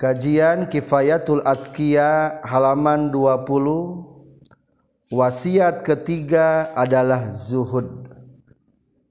[0.00, 8.08] Kajian Kifayatul Azkiya halaman 20 Wasiat ketiga adalah zuhud.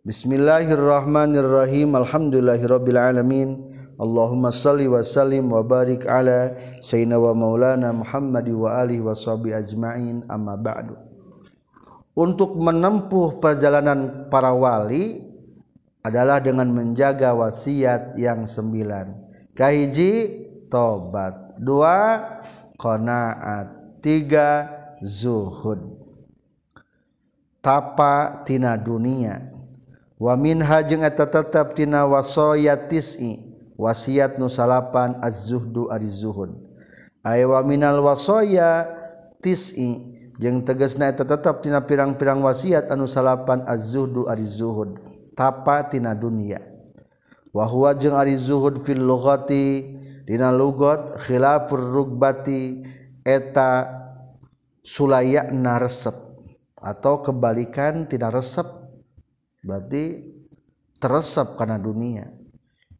[0.01, 1.93] Bismillahirrahmanirrahim.
[1.93, 3.69] Alhamdulillahirabbil alamin.
[4.01, 9.61] Allahumma salli wa sallim wa barik ala sayyidina wa maulana Muhammad wa alihi wa sahbihi
[9.61, 10.25] ajmain.
[10.25, 10.97] Amma ba'du.
[12.17, 15.21] Untuk menempuh perjalanan para wali
[16.01, 19.29] adalah dengan menjaga wasiat yang sembilan.
[19.53, 21.57] Kahiji tobat.
[21.59, 22.23] Dua
[22.79, 23.99] qanaat.
[23.99, 24.69] Tiga
[25.03, 25.83] zuhud.
[27.59, 29.51] Tapa tina dunia.
[30.15, 33.43] Wa minha jeung eta tetep tina wasayat tis'i.
[33.79, 36.51] Wasiat nu salapan az-zuhdu ari zuhud.
[37.23, 38.87] Ay wa minal wasaya
[39.43, 40.15] tis'i.
[40.39, 44.95] Jeung tegasna eta tetep tina pirang-pirang wasiat anu salapan az-zuhdu ari zuhud.
[45.35, 46.63] Tapa tina dunia.
[47.51, 49.99] Wa huwa jeung ari zuhud fil lughati
[50.29, 52.85] Dina lugot khilafur rugbati
[53.25, 53.89] eta
[54.85, 56.13] sulayakna resep.
[56.77, 58.69] Atau kebalikan tidak resep.
[59.65, 60.29] Berarti
[61.01, 62.29] teresep karena dunia.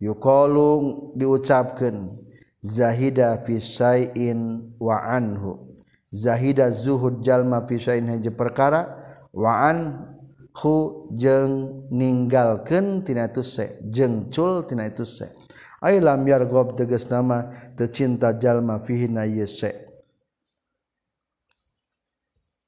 [0.01, 2.17] Yuqalu diucapkan
[2.65, 5.77] zahida fi syai'in wa anhu.
[6.09, 14.33] Zahida zuhud jalma fi syai'in haji perkara wa anhu jeung ninggalkeun tina itu se jeung
[14.33, 15.38] cul tina itu se.
[15.81, 19.89] ay lam yargob teges nama tercinta jalma fihina yese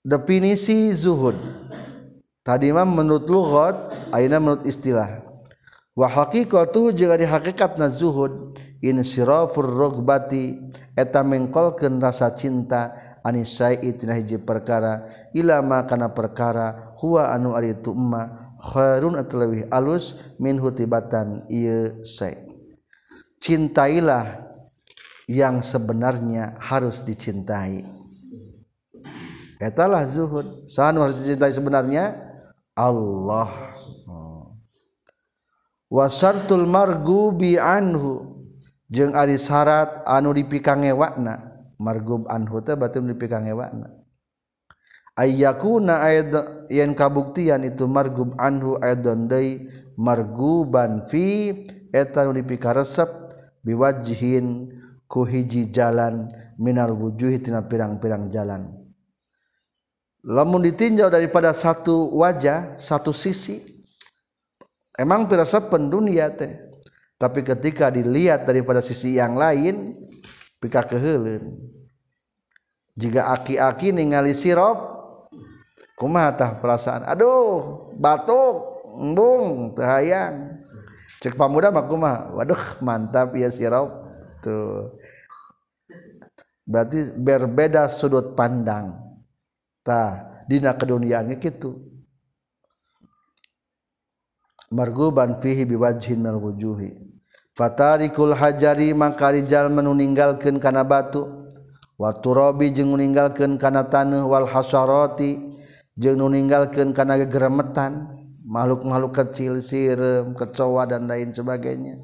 [0.02, 1.38] definisi zuhud.
[2.42, 3.78] Tadi mah menurut lughat
[4.10, 5.22] aina menurut istilah.
[5.94, 10.58] Wa haqiqatu jeung ari hakikatna zuhud insirafur rugbati
[10.98, 15.06] eta mengkolkeun rasa cinta anis anisai tina hiji perkara
[15.38, 22.02] ila ma kana perkara huwa anu ari tu emma khairun atlawih alus min hutibatan ieu
[22.02, 22.51] sai
[23.42, 24.46] cintailah
[25.26, 27.82] yang sebenarnya harus dicintai.
[29.58, 32.18] Etalah zuhud sahan harus dicintai sebenarnya?
[32.78, 33.50] Allah.
[34.06, 34.56] Oh.
[35.92, 38.40] wasartul margubi anhu.
[38.92, 41.40] Jeung ari syarat anu dipikange wakna
[41.80, 43.88] margub anhu teh berarti dipikange wakna
[45.16, 46.32] ayyakuna ayat
[46.68, 51.54] yang kabuktian itu margub anhu aydan deui marguban fi.
[51.92, 53.21] Eta dipikaresep
[53.62, 54.74] biwajihin
[55.06, 58.70] kuhiji jalan minal wujuhi tina pirang-pirang jalan.
[60.22, 63.58] Lamun ditinjau daripada satu wajah satu sisi
[64.94, 66.62] emang pirasa pendunia teh.
[67.18, 69.94] Tapi ketika dilihat daripada sisi yang lain
[70.58, 71.54] pika keheulin
[72.98, 74.78] jika aki-aki ningali sirop
[75.98, 77.06] kumaha tah perasaan?
[77.06, 80.61] Aduh batuk embung teu hayang
[81.22, 82.34] cek pamuda mah kumaha?
[82.34, 83.94] Waduh mantap ya sirop
[84.42, 84.98] tuh.
[86.66, 88.98] Berarti berbeda sudut pandang.
[89.86, 91.90] Tah dina keduniaan gitu
[94.72, 96.96] marguban fihi biwajhin minal wujuhi.
[97.52, 101.28] Fatarikul hajari mangkarijal manu ninggalkeun kana batu.
[102.00, 104.26] Wa turabi jeung ninggalkeun kana taneuh.
[104.26, 105.54] Wal hasarati
[106.00, 108.21] jeung nu ninggalkeun kana gegeremetan.
[108.52, 111.96] makhluk-makhluk kecil sirem kecoa dan lain sebagainya.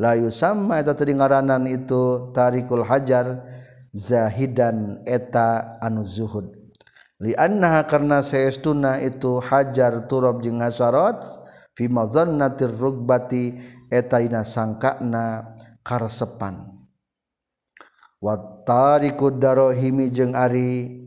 [0.00, 3.44] Layu sama eta tadi ngaranan itu tarikul hajar
[3.92, 6.48] zahidan eta anu zuhud.
[7.20, 11.22] Li liannaha karena saestuna itu hajar turab jeung hasarat
[11.76, 13.60] fi mazannatir rugbati
[13.92, 15.54] eta ina sangkana
[15.84, 16.72] karsepan
[18.22, 21.02] wa tarikud darahimi jeung ari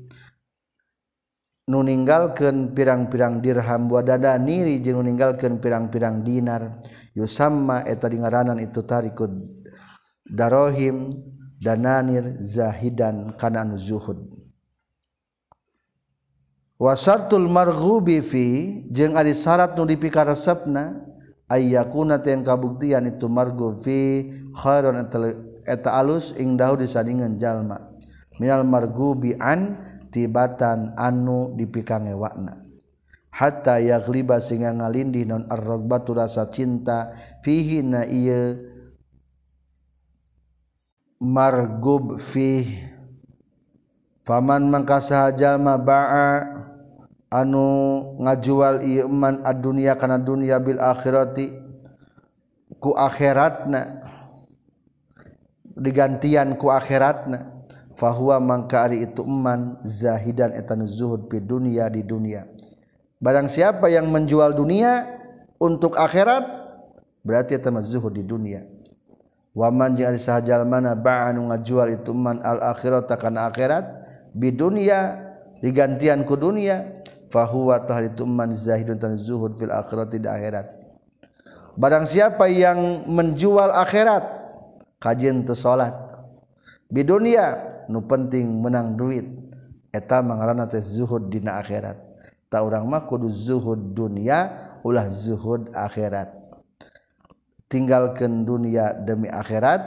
[1.66, 6.78] ninggalkan pirang-pirang dirham buat dada niri jeung meninggalkan pirang-pirang dinar.
[7.18, 9.32] Yusama eta dingaranan itu tarikud
[10.30, 11.26] darohim
[11.58, 14.20] dananir zahidan kanan zuhud.
[16.76, 18.46] Wasartul marghubi fi
[18.92, 21.02] jeung ari syarat nu dipikaresepna
[21.48, 25.02] ayyakuna teh kabuktian itu marghub fi khairon
[25.66, 27.80] eta alus ing dahu disandingan jalma.
[28.38, 29.80] Minal marghubi an
[30.16, 32.64] tibatan anu dipikange wakna
[33.36, 37.12] hatta yagliba singa ngalindih non arrogbatu rasa cinta
[37.44, 38.56] fihi na iya
[41.20, 42.64] margub fi
[44.24, 46.48] faman mangkasa jalma ba'a
[47.28, 47.68] anu
[48.24, 51.52] ngajual ieu man adunya kana dunya bil akhirati
[52.80, 54.00] ku akhiratna
[55.76, 57.55] digantian ku akhiratna.
[57.96, 62.46] Fahuwa mangka ari itu eman zahidan etan zuhud pi dunia di dunia.
[63.18, 65.08] Barang siapa yang menjual dunia
[65.58, 66.44] untuk akhirat
[67.24, 68.68] berarti eta zuhud di dunia.
[69.56, 73.88] Waman sahjal mana ba'an ngajual itu man al-akhirat akan akhirat
[74.36, 75.16] bidunia
[75.64, 77.02] digantian ku dunia.
[77.32, 80.68] Fahuwa tahri itu man zahidun tan zuhud fil akhirat di akhirat.
[81.76, 84.24] Barang siapa yang menjual akhirat
[85.00, 85.92] kajian tu salat
[86.88, 89.26] bidunia nu penting menang duit.
[89.96, 91.96] Eta mangarana teh zuhud dina akhirat.
[92.52, 96.32] Ta urang mah kudu zuhud dunia ulah zuhud akhirat.
[97.72, 99.82] Tinggalkan dunia demi akhirat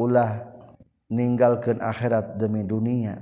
[0.00, 0.48] ulah
[1.12, 3.20] ninggalkan akhirat demi dunia.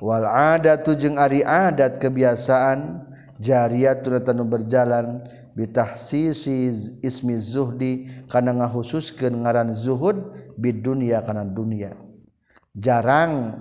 [0.00, 3.08] Wal adatu jeung ari adat kebiasaan
[3.40, 5.24] jariyatun tanu berjalan
[5.56, 6.68] bitahsisi
[7.00, 12.05] ismi zuhdi kana ngahususkeun ngaran zuhud bid dunya kana dunia.
[12.76, 13.56] jarang.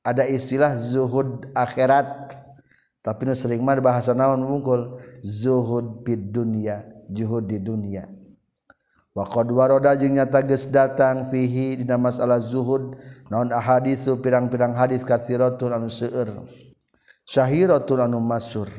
[0.00, 2.40] Ada istilah zuhud akhirat.
[3.00, 8.06] Tapi nu sering mah bahasa naon mungkul zuhud bid dunya zuhud di dunia
[9.10, 12.94] wa qad waroda jeung nyata geus datang fihi dina masalah zuhud
[13.26, 16.46] naon ahaditsu pirang-pirang hadis katsiratun anu seueur
[17.26, 18.70] syahiratun anu masyhur.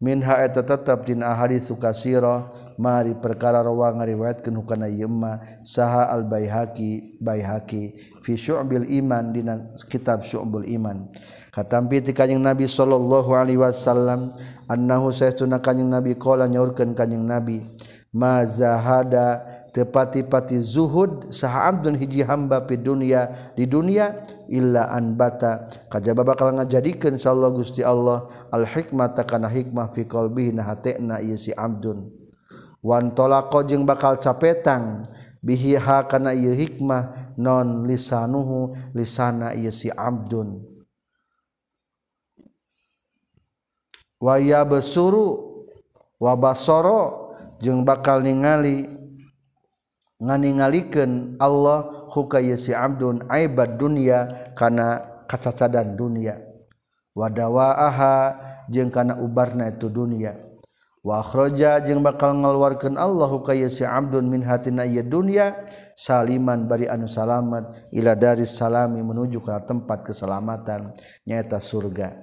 [0.00, 2.48] minha eta tetap dina ahaditsu sukasiro
[2.80, 7.94] mari perkara rawa ngariwayat hukana yema saha al baihaqi baihaqi
[8.24, 9.44] fi syu'bil iman di
[9.92, 11.12] kitab syu'bul iman.
[11.52, 14.32] Katampi ti kanjing nabi sallallahu alaihi wasallam
[14.70, 17.60] annahu saytuna kanjing nabi qala nyaurkeun kanjing nabi
[18.10, 19.46] mazahada.
[19.70, 25.70] Tepati-pati zuhud saha abdun hiji hamba pi dunia di dunia illa an bata.
[25.86, 31.38] Kajaba bakal ngajadikeun insyaallah Gusti Allah al hikmata kana hikmah fi qalbihi na hatena ieu
[31.38, 32.10] si abdun.
[32.82, 35.06] Wan talaqa jeung bakal capetang
[35.38, 40.66] bihi ha kana ieu hikmah non lisanuhu lisana ieu si abdun.
[44.18, 45.62] Wa yabsuru
[46.18, 47.29] wa basara
[47.60, 48.88] jeung bakal ningali
[50.20, 56.40] nganingalikeun Allah huka yasi abdun aibad dunya kana kacacadan dunya.
[57.10, 58.38] Wadawaaha
[58.70, 60.38] jeung kana ubarna itu dunia
[61.00, 65.02] Wahroja akhraja jeung bakal ngaluarkeun Allah huka yasi abdun min hatina ieu
[65.96, 70.92] saliman bari anu salamat ila dari salami menuju ke tempat keselamatan
[71.24, 72.14] nyaeta surga.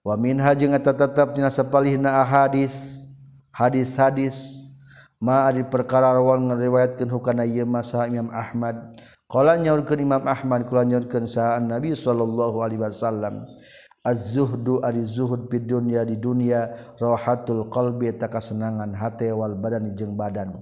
[0.00, 3.01] Wa min hajeng tetap dina sapalihna ahadits
[3.52, 4.64] hadis-hadis
[5.22, 8.98] ma ari perkara rawan ngariwayatkeun hukana ieu masa Imam Ahmad.
[9.30, 13.48] Qala nyaurkeun Imam Ahmad kula nyaurkeun saan Nabi sallallahu alaihi wasallam
[14.02, 20.18] az-zuhdu ari zuhud bid dunya di dunya rahatul qalbi eta kasenangan hate wal badan jeung
[20.18, 20.58] badan.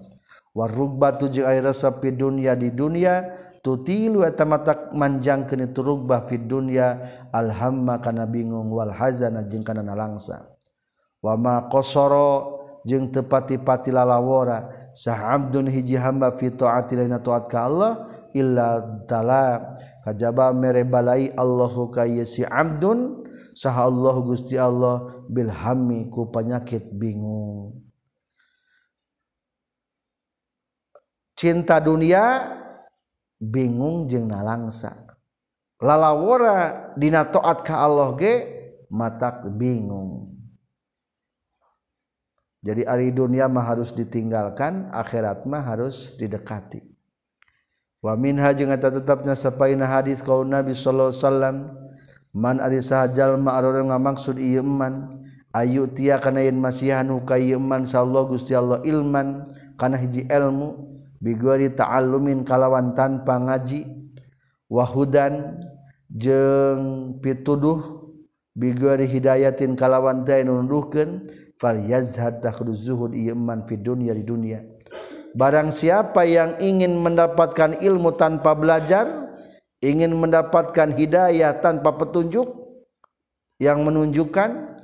[0.52, 3.32] Warugbatu jeung aya rasa fi dunya di dunya
[3.64, 7.00] tutilu eta matak manjangkeun itu rugbah fi dunya
[7.32, 10.46] alhamma kana bingung wal hazana jeung kana nalangsa.
[11.22, 17.68] Wa ma qasara jeung tepati-pati lalawara sah abdun hiji hamba fi taati lain taat ka
[17.68, 17.92] Allah
[18.36, 26.08] illa tala kajaba mere balai Allahu ka si abdun sah Allah Gusti Allah bil hammi
[26.08, 27.80] ku penyakit bingung
[31.40, 32.52] cinta dunia
[33.40, 35.08] bingung jeung nalangsa.
[35.80, 38.34] Lalawara dina taat ka Allah ge
[38.92, 40.29] matak bingung.
[42.60, 46.84] jadi ari dunia mah harus ditinggalkan akhirat mah harus didekati.
[48.00, 51.56] Wa minha jeung eta tetepna sapaina hadis kaun Nabi sallallahu alaihi wasallam
[52.32, 55.08] man ari sahajal ma arora ngamaksud ieu man
[55.52, 59.44] ayu tia kana yen masihan ka ieu man sallallahu Gusti Allah ilman
[59.76, 60.80] kana hiji ilmu
[61.20, 63.84] bigori ta'allumin kalawan tanpa ngaji.
[64.70, 65.58] Wahudan
[66.08, 68.06] jeung pituduh
[68.54, 71.26] bigori hidayatin kalawan teh nuduhkeun
[71.60, 74.64] fal yazhad takhru zuhud ieu man fi dunya di dunia.
[75.36, 79.30] Barang siapa yang ingin mendapatkan ilmu tanpa belajar
[79.78, 82.50] ingin mendapatkan hidayah tanpa petunjuk
[83.60, 84.80] yang menunjukkan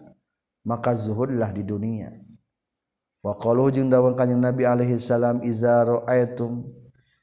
[0.62, 2.12] maka zuhudlah di dunia.
[3.25, 6.62] Wa qalu jeung dawuh kanjeng Nabi alaihi salam iza raaitum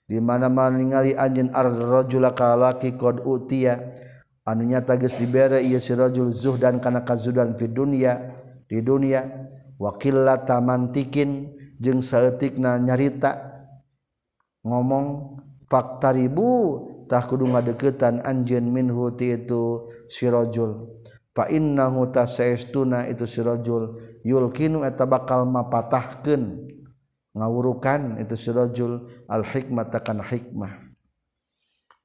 [0.04, 3.80] di mana-mana ningali anjeun ar-rajula kalaki qad utiya
[4.44, 8.36] anunya tagis dibere ieu si rajul zuhdan kana kazudan fid dunya
[8.68, 9.43] di dunia.
[9.84, 11.52] wakilla tamantikin
[11.84, 13.52] jeung saeutikna nyarita.
[14.64, 15.36] Ngomong
[15.68, 16.52] faktaribu
[17.12, 20.88] tah kudu ngadeukeutan anjeun minhu ti itu sirajul
[21.36, 26.72] fa innahu tasaistuna itu sirajul yulkinu eta bakal mapatahkeun.
[27.36, 30.80] Ngawurukan itu sirajul al hikmah kan hikmah.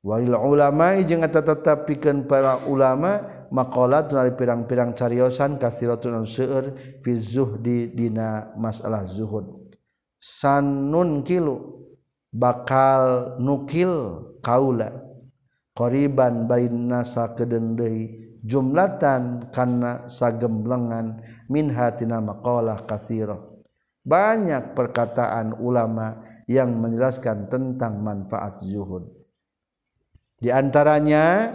[0.02, 7.12] Walil ulama jeung eta tetep pikeun para ulama maqalat dari pirang-pirang cariosan kathiratun seueur fi
[7.17, 9.75] zuhdi dina masalah zuhud.
[10.19, 11.85] Sanun kilu
[12.33, 15.05] bakal nukil kaula.
[15.78, 18.11] Koriban bain nasa kedendai
[18.43, 23.38] jumlatan karena sagemlengan min hatina maqalah kathira.
[24.02, 26.19] Banyak perkataan ulama
[26.50, 29.07] yang menjelaskan tentang manfaat zuhud.
[30.38, 31.55] Di antaranya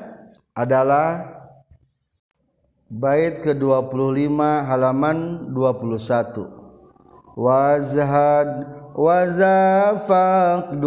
[0.55, 1.42] adalah
[2.93, 4.37] bait ke-25
[4.69, 6.45] halaman 21
[7.33, 10.77] wazhad wazafaqdu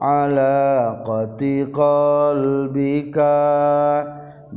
[0.00, 3.36] ala qati qalbika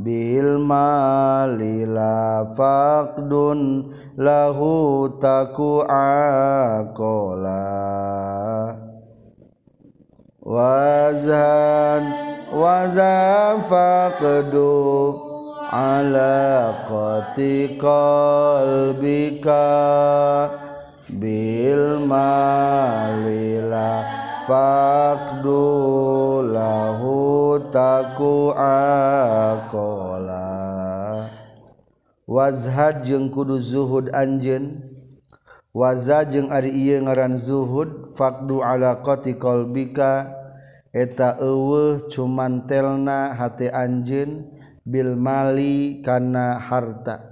[0.00, 7.60] bil mali la faqdun lahu taku aqala
[10.40, 12.08] wazan
[12.56, 14.64] wazafaqdu
[15.74, 19.66] ala qati qalbika
[21.10, 24.06] bil malila
[24.46, 25.66] faqdu
[26.46, 30.46] lahu taku aqala
[32.30, 34.94] wazhad jeung kudu zuhud anjeun.
[35.74, 40.30] Waza jeung ari ieu ngaran zuhud faqdu ala qati qalbika.
[40.94, 44.53] Eta eueuh cuman telna hati anjeun.
[44.84, 47.24] Bil Mali kana harta.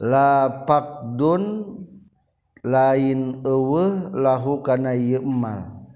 [0.00, 1.44] Lapakdun
[2.64, 5.86] lain eueuh lahu kana ieu emal.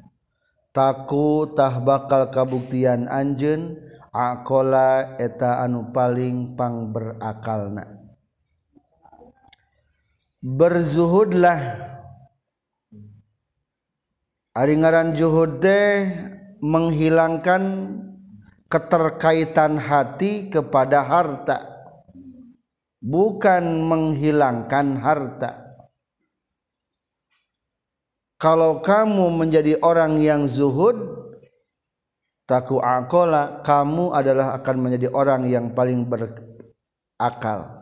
[0.71, 3.81] Taku tah bakal kabuktian anjeun
[4.13, 6.55] akola eta anu paling
[6.93, 7.99] berakalna
[10.43, 11.61] berzuhudlah.
[14.59, 16.11] Ari ngaran zuhud teh
[16.59, 17.63] menghilangkan
[18.69, 21.59] keterkaitan hati kepada harta
[23.01, 25.51] bukan menghilangkan harta.
[28.39, 30.95] Kalau kamu menjadi orang yang zuhud
[32.47, 37.75] taku akola kamu adalah akan menjadi orang yang paling berakal.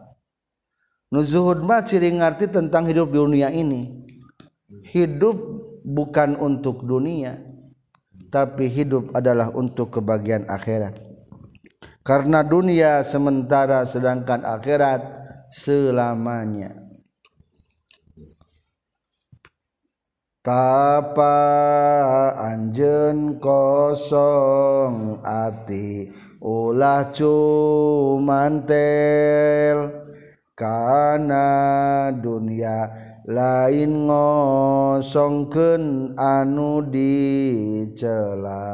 [1.13, 4.07] Nuzuhud mah ciri ngerti tentang hidup di dunia ini.
[4.91, 5.37] Hidup
[5.87, 7.56] bukan untuk dunia
[8.29, 10.97] tapi hidup adalah untuk kebahagiaan akhirat.
[12.07, 15.03] Karena dunia sementara sedangkan akhirat
[15.51, 16.87] selamanya.
[20.47, 21.43] Tapa
[22.39, 28.71] anjen kosong ati ulah cumantel
[30.55, 31.51] karena
[32.15, 32.87] dunia
[33.27, 38.71] lain ngosongken anu dicela.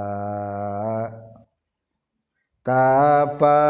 [2.60, 3.64] Tapa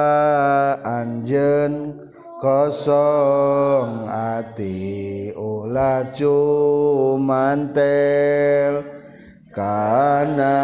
[0.82, 2.02] anjen
[2.42, 7.80] kosong ati ulah cumantel
[9.54, 10.58] karena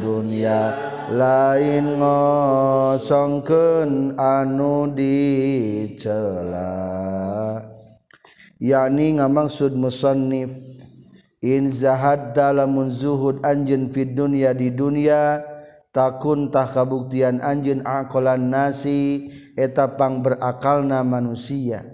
[0.00, 0.72] dunia
[1.12, 6.96] lain ngosongken anu dicela
[8.60, 10.52] yakni ngamangsud musannif.
[11.44, 15.44] In zahad lamun zuhud anjeun fid dunya di dunya
[15.94, 21.86] takuntah kabuktian anjeun aqalan nasi eta pang berakalna manusia.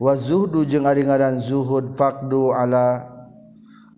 [0.00, 3.06] Wa zuhdu jeung ari-ngaran zuhud faqdu ala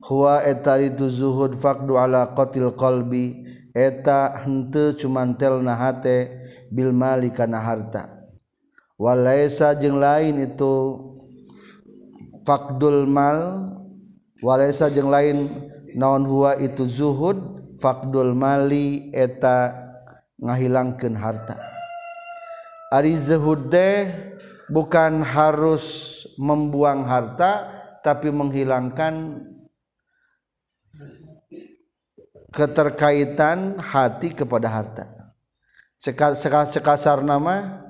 [0.05, 7.63] huwa eta itu zuhud faqdu ala qatil qalbi eta henteu cumantelna hate bil mali kana
[7.63, 8.13] harta.
[8.97, 10.73] Walaisa jeung lain itu
[12.47, 13.75] fakdul mal
[14.39, 15.51] walaysa jeung lain
[15.99, 17.37] naon huwa itu zuhud
[17.83, 19.75] fakdul mali eta
[20.39, 21.59] ngahilangkeun harta.
[22.95, 24.15] Ari zuhud teh
[24.71, 27.75] bukan harus membuang harta
[28.07, 29.43] tapi menghilangkan
[32.55, 35.05] keterkaitan hati kepada harta.
[35.99, 37.86] Sekasar nama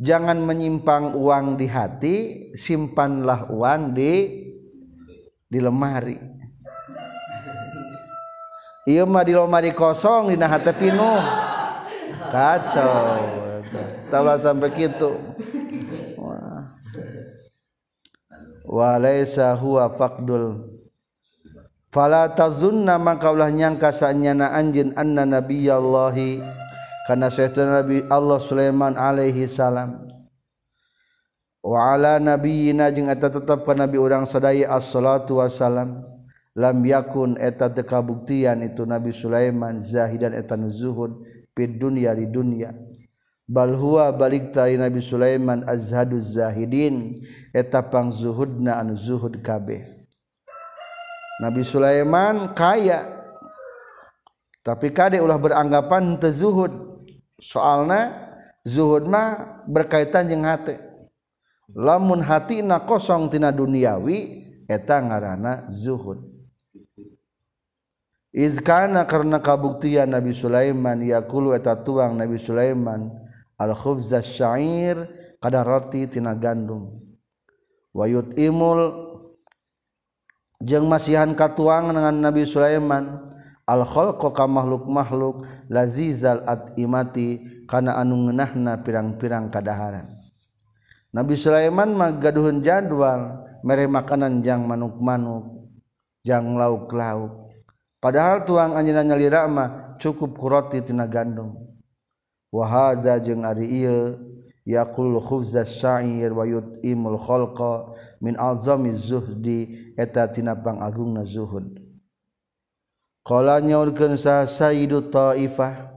[0.00, 2.16] jangan menyimpang uang di hati
[2.56, 4.12] simpanlah uang di
[5.44, 6.16] di lemari.
[8.88, 11.20] Iya mah di lemari kosong di hati pinuh.
[12.32, 13.20] Kacau.
[14.08, 15.20] Tahu sampai gitu.
[18.70, 20.78] Walaysa huwa faqdul.
[21.90, 26.38] Fala tazunna maka ulah nyangka sanyana anjeun anna nabiyallahi
[27.10, 30.06] karena Syekhna Nabi Allah Sulaiman alaihi salam.
[31.58, 36.06] Waala nabiyina jeung eta tetep ka nabi urang sadaya as-salatu wassalam.
[36.54, 42.70] Lam yakun eta teu kabuktian itu Nabi Sulaiman zahidan eta nuzuhud fid dunya di dunya.
[43.42, 47.18] Bal huwa balik tari Nabi Sulaiman azhaduz zahidin
[47.50, 49.82] eta pangzuhudna anu zuhud kabeh.
[51.42, 53.18] Nabi Sulaiman kaya
[54.62, 56.89] tapi kade ulah beranggapan teu zuhud.
[57.40, 58.30] soalnya
[58.62, 60.76] zuhud mah berkaitan jeung hati
[61.72, 66.22] lamun hati na kosong tina duniawi eta ngaranna zuhud.
[68.30, 73.10] Izkana karena kabuktian Nabi Sulaiman yakulu eta tuang Nabi Sulaiman
[73.58, 75.10] al khubza syair
[75.42, 76.94] kada roti tina gandum.
[77.90, 79.10] Wayut imul
[80.62, 83.29] jeung masihan katuang dengan Nabi Sulaiman
[83.70, 90.10] al-kholqo ka makhluk-makhluk lazizal at'imati kana anu ngeunahna pirang-pirang kadaharan.
[91.14, 95.70] Nabi Sulaiman mah gaduhun jadwal mere makanan jang manuk-manuk
[96.26, 97.50] jang lauk-lauk.
[98.00, 101.58] Padahal tuang anjeunna nyalira mah cukup ku roti tina gandum.
[102.50, 104.16] Wa hadza jeung ari ieu
[104.64, 111.79] yaqul khubza sya'ir wa yut'imul khalqa min azami zuhdi eta tina pangagungna zuhud.
[113.20, 115.92] Kala nyaurkeun sa Sayyidu Taifah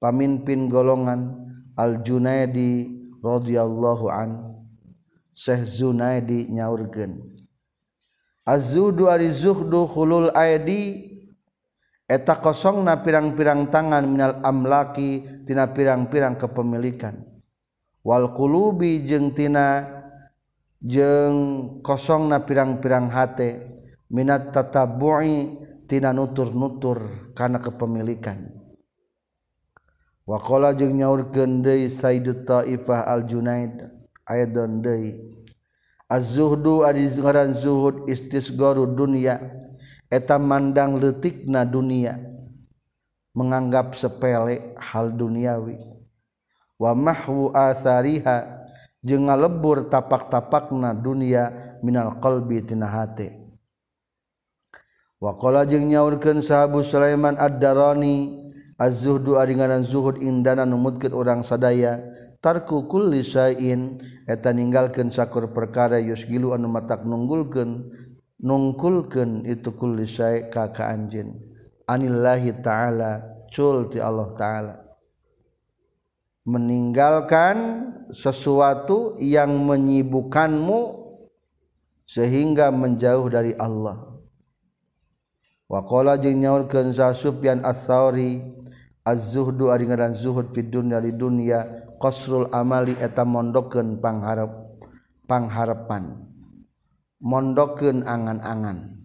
[0.00, 1.44] pamimpin golongan
[1.76, 2.88] Al Junaidi
[3.20, 4.30] radhiyallahu an.
[5.34, 7.20] Syekh Junaidi nyaurkeun.
[8.46, 11.10] Az-zuhdu ari zuhdu khulul aidi
[12.04, 17.24] eta kosongna pirang-pirang tangan minal amlaki tina pirang-pirang kepemilikan.
[18.04, 19.84] Wal qulubi jeung tina
[20.80, 23.74] jeung kosongna pirang-pirang hate.
[24.12, 25.58] Minat tatabui
[25.94, 28.50] tina nutur-nutur kana kepemilikan.
[30.26, 33.86] Wakola jeung nyaur gendei Sayyid Taifah al Junaid
[34.26, 35.38] ayadon deui
[36.10, 39.38] az-zuhdu ari ngaran zuhud istisgharu dunya
[40.10, 42.18] eta mandang leutikna dunia
[43.38, 45.78] menganggap sepele hal duniawi.
[46.74, 48.66] Wa mahwu athariha
[48.98, 53.43] jeung ngalebur tapak-tapakna dunia minal qalbi tina hati.
[55.24, 58.44] Wakola jeung nyaurkeun sahabu Sulaiman Ad-Darani
[58.76, 61.96] az-zuhdu ari ngaran zuhud indana numutkeun urang sadaya
[62.44, 63.96] tarku kulli sain
[64.28, 67.88] eta ninggalkeun sakur perkara yusgilu anu matak nunggulkeun
[68.36, 71.40] nungkulkeun itu kulli sae ka ka anjeun
[71.88, 74.74] anillahi ta'ala cul ti Allah ta'ala.
[76.44, 77.56] Meninggalkan
[78.12, 80.80] sesuatu yang menyibukkanmu
[82.04, 84.13] sehingga menjauh dari Allah.
[85.74, 88.38] Wakola jeung nyaurkeun sa Sufyan Ats-Tsauri
[89.02, 91.66] az-zuhdu ari ngaran zuhud fid dunya di dunya
[91.98, 94.54] qasrul amali eta mondokeun pangharep
[95.26, 96.30] pangharepan
[97.18, 99.02] mondokeun angan-angan.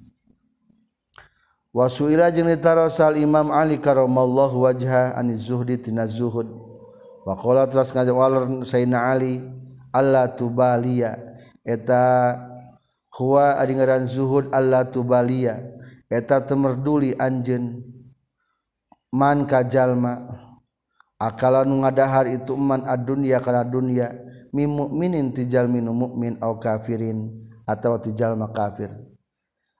[1.73, 6.53] Wasuila jeung ditarosal Imam Ali karamallahu wajha aniz zuhdi tina zuhud.
[7.25, 9.41] Wakola qala teras ngajak walar Sayyidina Ali
[9.89, 11.17] Allah tubaliya.
[11.65, 12.37] Eta
[13.17, 15.78] huwa ari ngaran zuhud Allah tubaliya.
[16.09, 17.85] eta temerduli anjen
[19.13, 20.25] man kajalma
[21.21, 24.13] akala nu ngadahar itu man adunya kana dunya
[24.49, 27.29] mi mukminin tijal minu mukmin au kafirin
[27.69, 28.89] atau tijal kafir.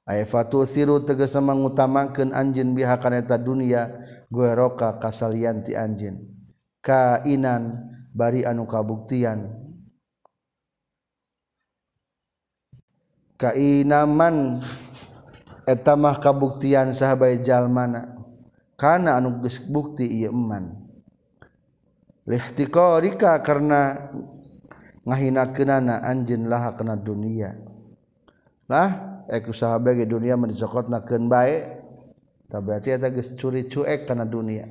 [0.10, 3.94] Ay fatu siru tegas mangutamakeun anjeun biha kana eta dunya
[4.30, 6.26] goeroka kasalian ti anjeun.
[6.82, 9.54] Kainan bari anu kabuktian.
[13.39, 14.60] Kainaman
[15.69, 18.17] etamah kabuktian sahabat jalmana.
[18.79, 22.97] Karena anu bukti imanlihtiqa
[23.43, 24.08] karena
[25.03, 27.60] ngahina kenana anjin laha kena dunialah
[29.27, 31.75] eku sahabat dunia mencokot naken baik
[32.47, 34.65] tak berarti ada curi cuek karena dunia.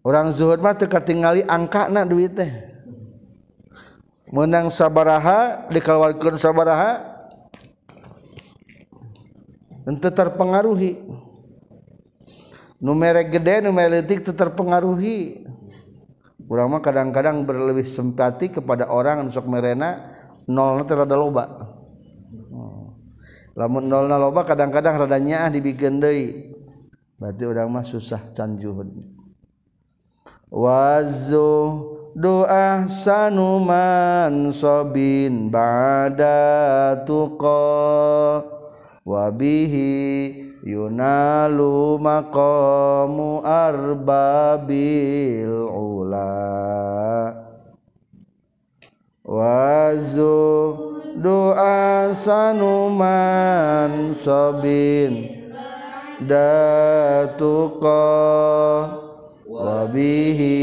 [0.00, 2.48] Orang zuhud mah teka tingali angka na duit teh.
[4.30, 7.09] Menang sabaraha dikeluarkan sabaraha
[9.84, 11.00] ente terpengaruhi
[12.80, 15.44] numerek gede numeritik terpengaruhi
[16.50, 20.10] ulama kadang-kadang berlebih simpati kepada orang nusok merena
[20.50, 21.46] nolnya terada loba.
[22.50, 22.98] Oh.
[23.54, 26.50] lamun nolnya loba kadang-kadang radanya dibikin deui.
[27.20, 28.90] Berarti orang mah susah can juhud
[30.50, 31.54] wazu
[32.18, 38.58] doa sanuman sobin ba'da tuqa.
[39.10, 47.34] Wabihi yunalu maqamu arbabil ula.
[49.26, 50.78] Wazu
[51.18, 55.26] doa sanuman sobin
[56.22, 58.06] datuqa.
[59.50, 60.62] Wabihi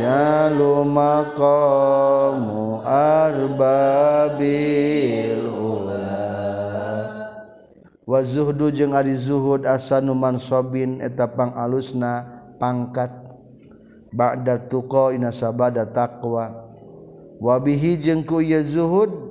[0.00, 4.30] ya lumaqamu arbabil
[8.10, 12.26] wazuhdu jeung ari zuhud asanuman sobin etapang alusna
[12.58, 13.14] pangkat.
[14.10, 16.50] Ba'da tuqa inasabada taqwa.
[17.38, 19.30] Wabihi jeung ku ieu zuhud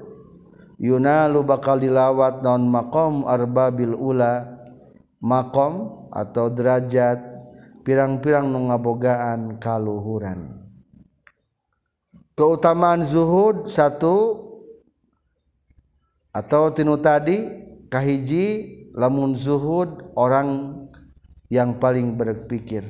[0.79, 4.63] yunalu bakal dilawat non maqam arbabil ula.
[5.19, 7.19] Maqam atau derajat
[7.83, 10.63] pirang-pirang nu ngabogaan kaluhuran.
[12.39, 14.47] Keutamaan zuhud satu
[16.31, 18.45] atau tinu tadi kahiji
[18.93, 20.81] lamun zuhud orang
[21.49, 22.85] yang paling berpikir.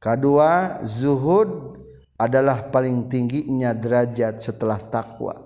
[0.00, 1.80] Kedua zuhud
[2.16, 5.36] adalah paling tingginya derajat setelah takwa.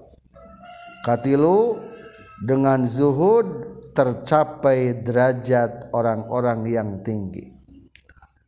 [1.02, 1.78] Katilu
[2.42, 7.50] dengan zuhud tercapai derajat orang-orang yang tinggi.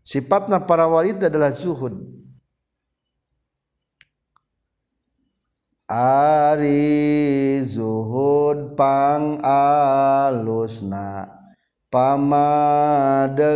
[0.07, 2.20] Sifatnya para wali adalah zuhud
[5.91, 11.27] Ari zuhud pang alusna
[11.91, 13.51] pamadegan.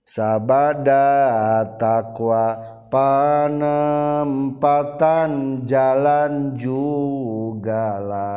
[0.00, 2.56] Sabada takwa
[2.90, 3.62] panempatan
[5.62, 8.34] jalan jugala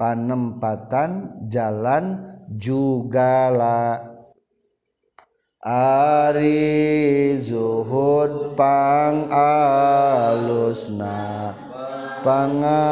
[0.00, 2.16] panempatan jalan
[2.56, 4.09] jugala
[5.60, 11.12] Ari zuhud pang alusna
[12.24, 12.88] pangadegan.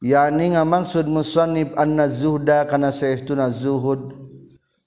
[0.00, 4.16] Yani ngamaksud musannif anna zuhda kana saestuna zuhud.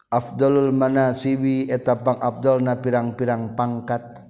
[0.10, 4.23] Afdalul manasibi eta pang afdalna pirang-pirang pangkat.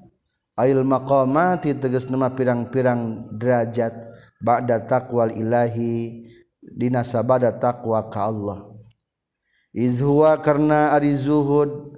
[0.53, 3.93] Ail maqamati tegas nama pirang-pirang derajat
[4.37, 6.29] ba'da taqwal ilahi
[6.61, 8.69] dina sabada taqwa ka Allah.
[9.73, 11.97] Iz huwa karna ari zuhud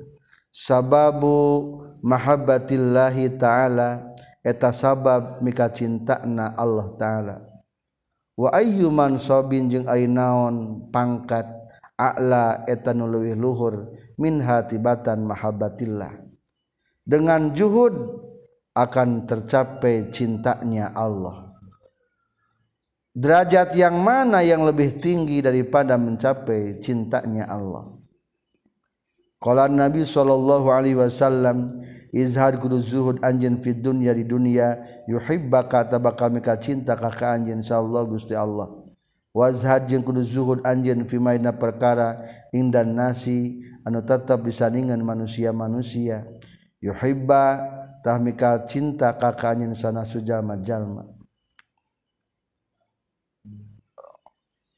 [0.55, 7.35] sababu mahabbatillahi ta'ala eta sabab mika cintana Allah ta'ala.
[8.39, 11.43] Wa ayyu mansabin jeung ari naon pangkat
[11.99, 16.23] a'la eta nu leuwih luhur min hatibatan mahabbatillah.
[17.03, 18.23] Dengan juhud
[18.75, 21.55] akan tercapai cintanya Allah.
[23.15, 27.95] Derajat yang mana yang lebih tinggi daripada mencapai cintanya Allah?
[29.39, 31.79] Qala Nabi sallallahu alaihi wasallam
[32.11, 37.63] izhar kudu zuhud anjeun fid dunya di dunia yuhibbaka tabakal mika cinta ka ka anjeun
[37.63, 38.67] insyaallah Gusti Allah.
[39.31, 42.19] Wazhad jeung kudu zuhud anjeun fi maina perkara
[42.51, 46.27] indan nasi anu tetap disandingan manusia-manusia.
[46.83, 47.63] Yuhibba
[48.21, 51.15] mika cinta kakanyin sana sujallma-jallma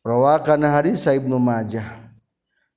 [0.07, 2.15] Rowakan hari Saibnu Majah.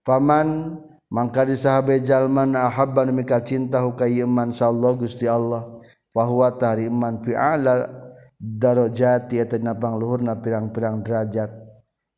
[0.03, 5.63] Faman mangka di sahabat jalman ahabban mika cinta hukaiman sallallahu Gusti Allah
[6.11, 7.87] fahuwa tariman fi'ala
[8.35, 11.55] darajati eta napang luhurna pirang-pirang derajat.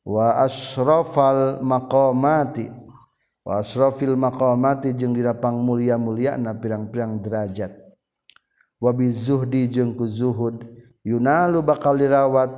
[0.01, 2.73] Wa asrafal maqamati
[3.45, 7.82] wa asrafil maqamati jeung dirapang mulia-mulia na pirang-pirang derajat
[8.83, 10.67] wabi zuhdi jengku zuhud.
[11.07, 12.51] Yunalu bakal dirawat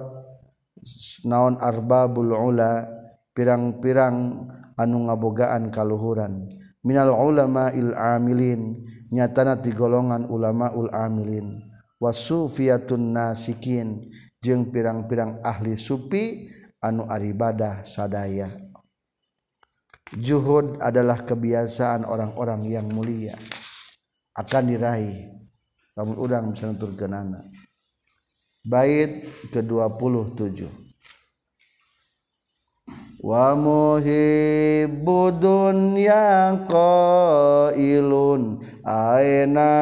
[1.28, 2.88] naon arbabul ula
[3.36, 4.48] pirang-pirang
[4.80, 6.48] anu ngabogaan kaluhuran.
[6.84, 8.76] Minal ulama il amilin
[9.12, 11.60] nyatana ti golongan ulama ul amilin.
[12.00, 14.12] Wasufiyatun nasikin
[14.44, 16.52] jeung pirang-pirang ahli supi
[16.84, 18.52] anu aribadah sadaya.
[20.12, 23.32] Juhud adalah kebiasaan orang-orang yang mulia.
[24.36, 25.33] Akan diraih
[25.94, 27.46] lamun urang bisa nuturkeunana
[28.64, 30.64] bait ke-27.
[33.24, 39.72] Wa muhibbudun yang qailun aina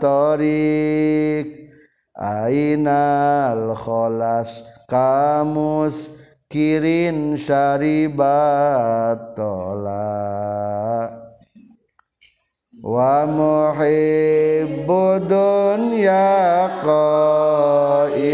[0.00, 1.68] tariq
[2.16, 3.04] aina
[3.52, 6.08] al kholas kamus
[6.48, 11.12] kirin syaribat tolak.
[12.80, 14.33] Wa muhibbudun
[15.98, 18.24] ya qailun.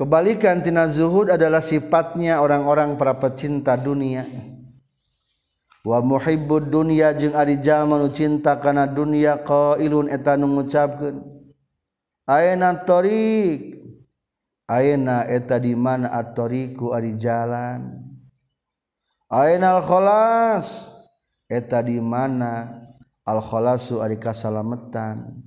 [0.00, 4.49] Kebalikan tina zuhud adalah sifatnya orang-orang para pecinta dunia
[5.80, 11.24] wa muhibbud dunya jeung ari jalma nu cinta kana dunya qailun eta nu ngucapkeun
[12.28, 13.80] ayeuna tariq
[14.70, 18.06] ayeuna eta di mana at-tariqu ari jalan.
[19.26, 20.94] Ayeuna al-khalas?
[21.50, 22.70] Eta di mana
[23.26, 25.42] al-khalasu ari kasalametan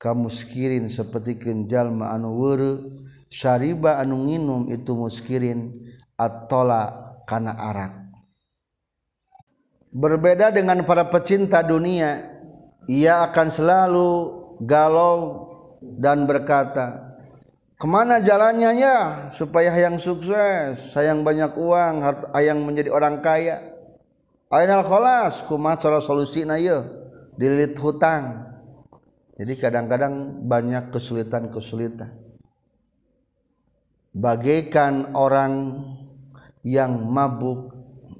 [0.00, 1.36] kamu muskirin seperti
[1.68, 2.96] jalma anu weureu
[3.28, 5.76] syariba anu nginum itu muskirin
[6.16, 8.03] at-tola kana arak.
[9.94, 12.26] Berbeda dengan para pecinta dunia
[12.90, 14.10] ia akan selalu
[14.66, 15.46] galau
[15.80, 17.14] dan berkata
[17.84, 22.00] ke mana jalannya ya supaya yang sukses sayang banyak uang
[22.32, 23.60] ayang menjadi orang kaya?
[24.48, 26.80] Ainal kholas kumaha cara solusina ye
[27.36, 28.48] dilit hutang.
[29.36, 32.08] Jadi kadang-kadang banyak kesulitan-kesulitan.
[34.16, 35.84] Bagaikan orang
[36.64, 37.68] yang mabuk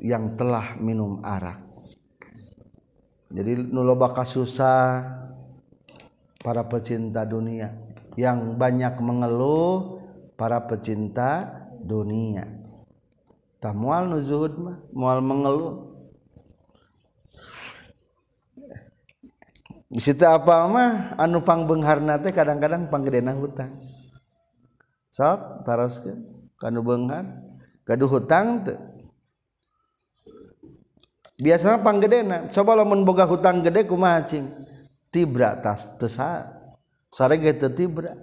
[0.05, 1.64] yang telah minum arak
[3.35, 5.03] jadi nuloba kasusah
[6.39, 7.75] para pecinta dunia.
[8.15, 9.99] Yang banyak mengeluh
[10.39, 11.51] para pecinta
[11.83, 12.47] dunia.
[13.59, 15.99] Tak mual nuzuhud mah mual mengeluh.
[19.91, 23.83] Bisita apa mah anu pangbeungharna teh kadang-kadang panggedena hutang.
[25.11, 26.23] Sok taroskeun
[26.55, 27.27] kanu beunghar
[27.83, 28.79] gaduh hutang teu
[31.45, 34.49] biasanya panggedena coba lo boga hutang gede kumaha cing
[35.13, 36.49] tibra tas tesa
[37.13, 38.17] sarege teu tibra.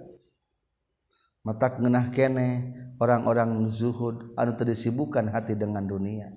[1.42, 2.70] Matak ngeunah kene
[3.02, 6.30] orang-orang zuhud anu teu disibukkan hati dengan dunia.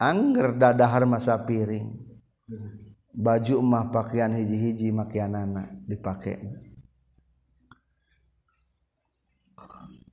[0.00, 1.92] Angger dadahar masa piring.
[3.12, 6.40] Baju emah pakaian hiji-hiji makianana dipake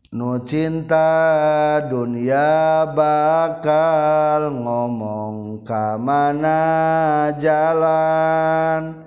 [0.09, 9.05] nu cinta dunia bakal ngomong ka mana jalan.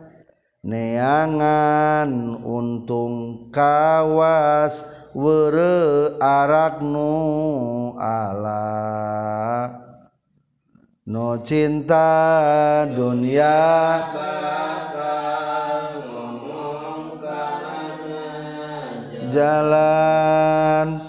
[0.62, 7.10] Neangan untung kawas were arak nu
[7.98, 8.70] ala.
[11.02, 12.06] Nu cinta
[12.94, 13.58] dunia
[14.14, 14.71] bakal
[19.32, 21.00] jalan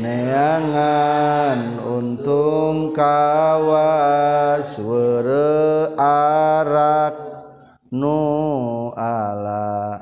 [0.00, 7.16] neangan untung kawas were arak
[7.92, 10.00] nu ala.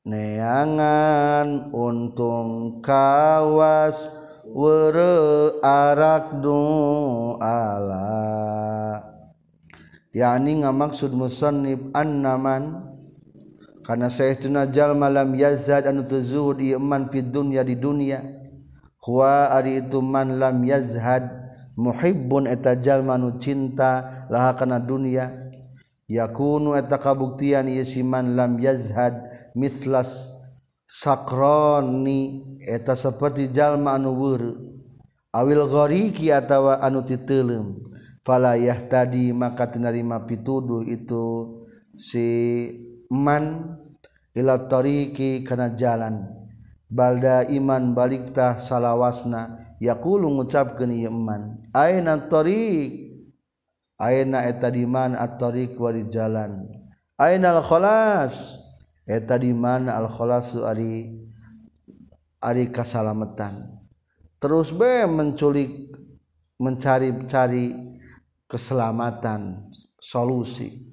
[0.00, 4.08] Neangan untung kawas
[4.48, 8.08] were arak nu ala.
[10.10, 12.89] Yani ngamaksud musannif annaman
[13.90, 18.22] karena saya tunajal malam yazad anu tuzuhud iman fi dunya di dunia.
[19.02, 21.26] Huwa ari itu man lam yazhad
[21.74, 25.34] muhibbun eta jalma nu cinta laha kana dunya
[26.06, 29.26] yakunu eta kabuktian ieu si man lam yazhad
[29.58, 30.38] mislas
[30.86, 34.54] sakroni eta seperti jalma anu weureu
[35.34, 37.82] awil ghariki atawa anu titeuleum
[38.22, 41.58] fala yahtadi maka tinarima pituduh itu
[41.98, 42.30] si
[43.10, 43.74] man
[44.40, 46.24] ila tariqi kana jalan.
[46.88, 49.76] Balda iman baliktah salawasna.
[49.76, 51.60] Yaqulu ngucapkeun ieu iman.
[51.76, 53.12] Aina tariq?
[54.00, 56.64] Aina eta di man at-tariq wari jalan?
[57.20, 58.56] Aina al-khalas?
[59.04, 61.20] Eta di man al-khalasu ari
[62.40, 63.76] ari kasalametan
[64.40, 65.92] terus be menculik
[66.56, 67.76] mencari-cari
[68.48, 69.68] keselamatan
[70.00, 70.88] solusi.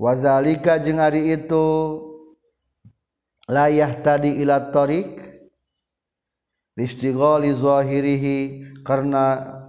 [0.00, 1.66] Wazalika jeung ari itu
[3.52, 5.20] layah tadi ilarik
[7.52, 9.24] zahirihi karena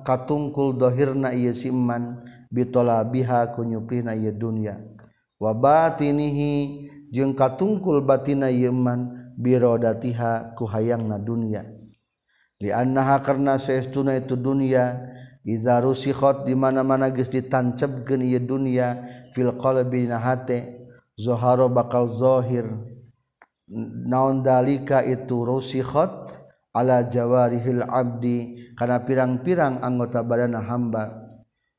[0.08, 4.80] katungkul dohirna dhohirna siman bitola biha kunyuplina dunia.
[5.36, 11.68] Wabatinihi jeung katungkul batina yeman birodatiha kuhayangna dunia.
[12.64, 15.12] Liannaha karena saestuna itu dunia
[15.44, 19.04] iza rusikhot di mana-mana geus ditancapkeun ieu dunia
[19.36, 20.88] fil qalbi na hate
[21.20, 22.72] zahara bakal zohir.
[23.72, 26.28] naon dalika itu rusikhot
[26.74, 31.24] ala jawarihil abdi kana pirang-pirang anggota badan hamba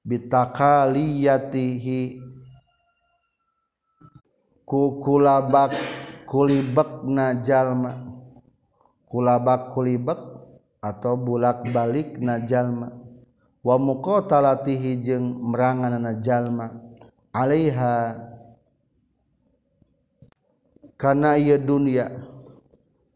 [0.05, 2.21] bitakaliyatihi
[4.65, 5.77] kukulabak
[6.29, 7.93] kulibakna jalma.
[9.07, 10.19] Kulabak kulibak
[10.83, 12.91] atau bulak balik na jalma.
[13.63, 16.75] Wa muqatalatihi jeung meranganna jalma.
[17.31, 18.19] Alaiha
[21.05, 22.09] karena ia dunia.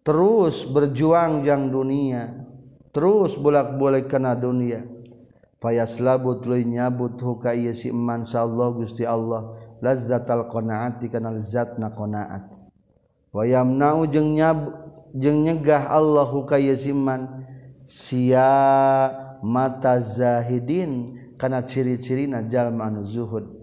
[0.04, 2.44] Terus berjuang yang dunia.
[2.92, 4.84] Terus bolak-balik karena dunia.
[5.56, 9.56] Payas labut tuluy nyabut huka ieu si iman Allah Gusti Allah.
[9.80, 12.60] Lazzatal qanaati kana lazzatna qanaat.
[13.32, 14.68] Wa yamnau jeung nyab
[15.16, 17.48] jeung nyegah Allah huka ieu si iman
[17.88, 18.52] sia
[19.40, 23.57] mata zahidin kana ciri-cirina jalma anu zuhud.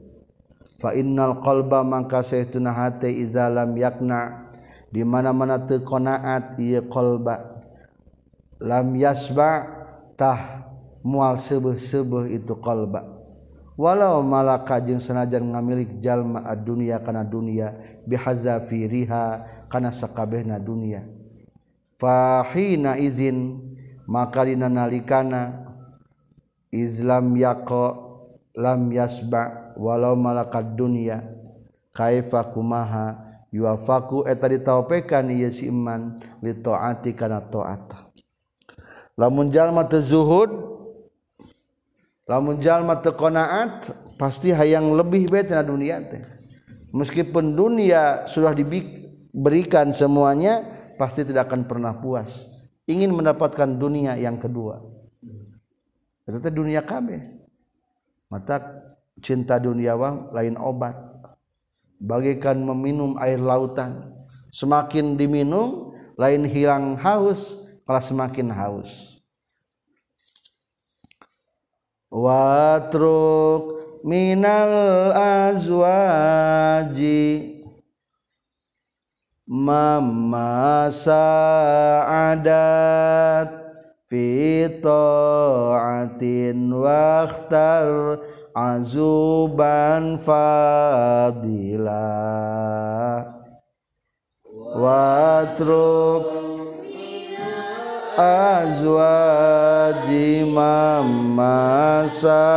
[0.85, 4.45] fa innal qalba mangka saytuna hate izalam yakna.
[4.93, 7.65] Di mana-mana teu qanaat ieu qalba.
[8.61, 9.65] Lam yasba
[10.13, 10.69] tah
[11.01, 13.01] mual seubeuh-seubeuh itu qalba.
[13.75, 17.75] Walau malaka jeung sanajan ngamilik jalma ad-dunya kana dunya
[18.07, 19.25] riha
[19.67, 21.03] kana sakabehna dunya.
[21.99, 23.59] Fahina izin
[24.07, 25.65] maka dina nalikana
[26.71, 28.15] izlam yaqo
[28.55, 31.23] lam yasba' walau malakat dunia
[31.95, 33.19] kaifa kumaha
[33.51, 37.95] yuafaku eta ditaupekan ieu si iman li taati kana taat
[39.15, 40.51] lamun jalma teu zuhud
[42.27, 46.23] lamun jalma teu qanaat pasti hayang lebih bae tina dunia teh.
[46.95, 50.63] Meskipun dunia sudah diberikan semuanya
[50.95, 52.47] pasti tidak akan pernah puas.
[52.87, 54.79] Ingin mendapatkan dunia yang kedua.
[56.25, 57.19] Itu dunia kabeh.
[58.31, 58.84] Mata
[59.25, 60.93] cinta duniawa lain obat.
[61.97, 64.13] Bagaikan meminum air lautan.
[64.53, 67.57] Semakin diminum lain hilang haus
[67.89, 69.17] kalau semakin haus.
[72.13, 75.09] Watruk minal
[75.49, 77.25] azwaji
[79.49, 82.45] mamma sa'adat
[84.07, 88.21] fi ta'atin waqtar
[88.55, 92.07] azuban fadila.
[94.79, 96.23] Watruk
[98.15, 99.27] azwaji
[100.47, 102.55] mamma sa'adat.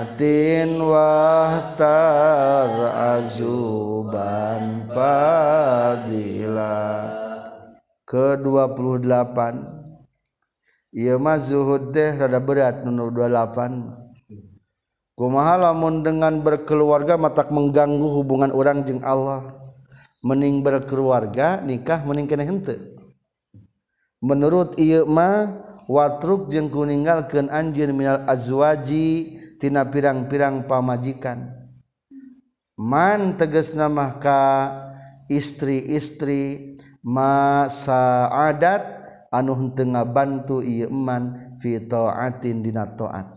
[0.00, 2.70] Atin wahtar
[3.14, 6.74] azuban fadila.
[8.10, 9.79] Ke-28
[10.90, 14.10] Iya mah zuhud teh rada berat nomor 28
[15.14, 19.54] Kumaha lamun dengan berkeluarga matak mengganggu hubungan orang jeung Allah.
[20.24, 23.00] Mening berkeluarga nikah meningkene hente
[24.20, 25.48] menurut ieu mah
[25.88, 31.56] watruk jeung kuninggalkeun anjeun minal azwaji tina pirang-pirang pamajikan.
[32.76, 34.40] Man tegasna mah ka
[35.28, 38.99] istri-istri ma saadat
[39.30, 43.30] anu henteu ngabantu ieu man fi taatin dina taat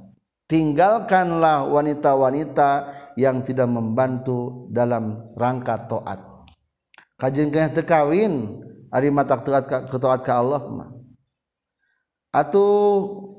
[0.50, 2.70] tinggalkanlah wanita-wanita
[3.16, 6.20] yang tidak membantu dalam rangka taat
[7.22, 8.60] kajeng kena tekawin
[8.94, 10.90] ari mata taat ka taat ka Allah mah.
[12.34, 13.30] Atuh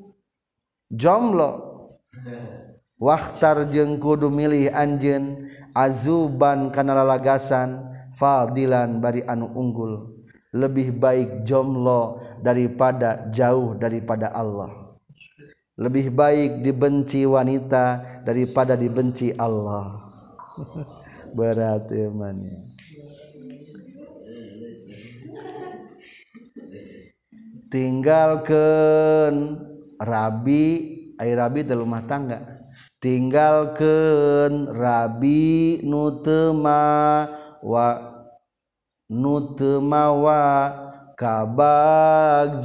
[0.87, 1.51] jomlo
[2.99, 7.83] waktar jeung kudu milih anjeun azuban kana lalagasan
[8.15, 10.14] fadilan bari anu unggul
[10.55, 14.71] lebih baik jomlo daripada jauh daripada Allah.
[15.75, 20.15] Lebih baik dibenci wanita daripada dibenci Allah.
[21.37, 22.75] Berat iman ya.
[27.75, 29.59] tinggalkan
[29.99, 30.67] Rabi.
[31.19, 32.43] Air Rabi di rumah tangga.
[33.03, 37.27] Tinggalkan Rabi nutema
[37.63, 38.14] wa
[39.09, 40.73] nutemawa
[41.19, 42.61] kabagjaan.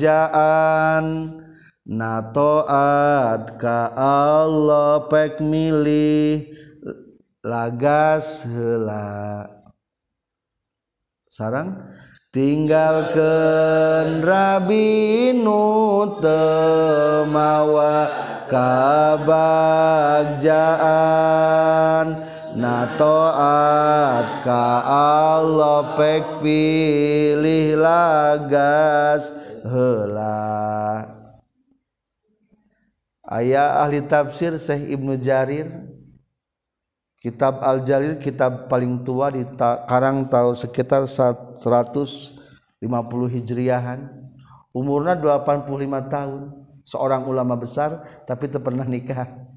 [1.89, 6.54] Natoat ka Allah pek milih
[7.41, 9.49] lagas hela
[11.34, 11.82] sarang
[12.30, 16.45] tinggalkan Rabi nutemawa
[18.52, 19.58] kabagjaan.
[22.60, 29.32] Natoat ka Allah pek pilih lagas
[29.63, 31.08] hela
[33.32, 35.72] ayah ahli tafsir Syekh Ibnu Jarir
[37.24, 39.47] kitab Al-Jalil kitab paling tua di
[39.88, 41.60] karang tahun sekitar 150
[43.36, 43.99] Hijriahan.
[44.72, 45.68] Umurnya 85
[46.07, 46.41] tahun
[46.88, 49.49] seorang ulama besar tapi tak pernah nikah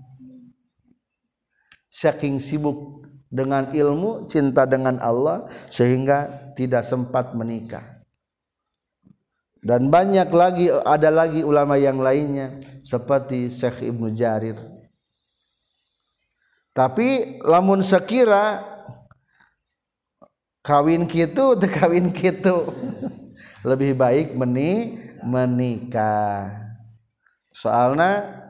[1.93, 8.01] saking sibuk dengan ilmu cinta dengan Allah sehingga tidak sempat menikah.
[9.63, 14.59] Dan banyak lagi ada lagi ulama yang lainnya seperti Syekh Ibnu Jarir.
[16.73, 18.65] Tapi lamun sekira
[20.65, 22.73] kawin gitu teu kawin gitu
[23.71, 26.59] lebih baik meni menikah.
[27.55, 28.41] Soalna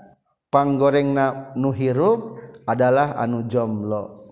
[0.48, 4.22] panggorengna nu hirup adalah anu jomblo.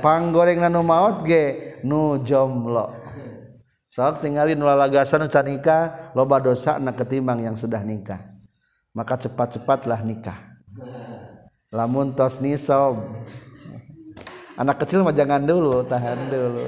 [0.00, 2.92] Panggorengna nu maut ge nu jomblo.
[3.88, 8.18] Soal tinggalin lalagasan can nikah loba dosa anak ketimbang yang sudah nikah.
[8.90, 10.38] Maka cepat-cepatlah nikah.
[11.74, 13.02] Lamun tos nisob
[14.54, 16.66] anak kecil mah jangan dulu tahan dulu.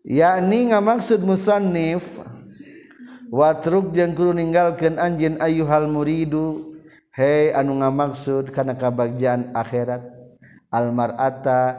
[0.00, 2.02] Yakni ngamaksud musannif
[3.30, 6.76] watruk jeung kudu ninggalkeun anjeun ayyuhal muridu.
[7.10, 10.02] Hei anu ngamaksud kana kabagjan akhirat.
[10.70, 11.78] Almar'ata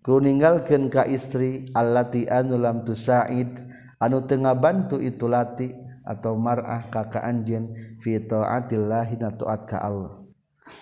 [0.00, 3.60] kudu ninggalkeun ka istri allati anu lam tusaid
[4.00, 5.72] anu teu ngabantu itu lati
[6.04, 7.72] atau mar'ah kakak ka anjeun.
[8.00, 10.20] Fi taatillah na taat ka Allah.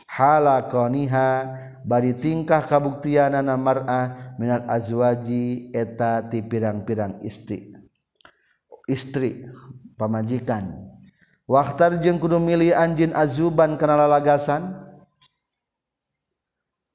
[0.06, 1.28] Halakoniha
[1.82, 7.72] bari tingkah kabuktianana mar'ah minat azwaji eta ti pirang-pirang istri
[8.90, 9.46] istri.
[10.02, 10.74] pamajikan.
[11.46, 14.74] Waktar jeung kudu milih anjin azuban kana lalagasan.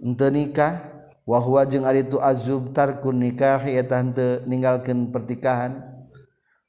[0.03, 0.83] Ente nikah
[1.23, 5.87] wahwa jeung ari tu azub tarkun nikah eta henteu ninggalkeun pertikahan.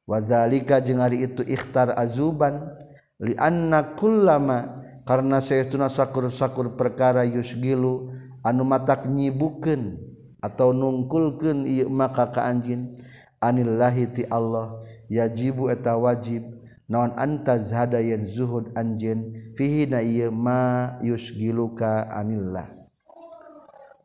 [0.06, 2.70] Wazalika jeung ari itu ikhtar azuban
[3.18, 10.00] li anna kullama karena saytuna sakur-sakur perkara yusgilu anu matak nyibukeun
[10.38, 12.94] atau nungkulkeun ieu maka ka anjin
[13.42, 14.80] anillahi ti Allah.
[15.10, 16.44] yajibu eta wajib.
[16.88, 22.64] Naon antaz hadayen zuhud anjin fihi na ieu ma yusgiluka anillah.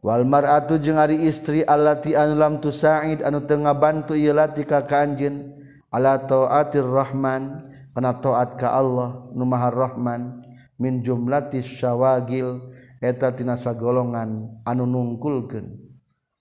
[0.04, 4.84] Wal mar'atu jeung ari istri allati anu lam tusaid anu teu ngabantu ieu lati ka
[4.84, 5.56] kanjeun
[5.96, 7.64] ala taatir rahman
[7.96, 10.44] kana taat ka Allah nu maha rahman.
[10.76, 12.68] Min jumlati syawagil
[13.00, 15.72] eta tina sagolongan anu nungkulkeun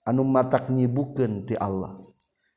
[0.03, 2.02] anu matak nyibukeun ti Allah.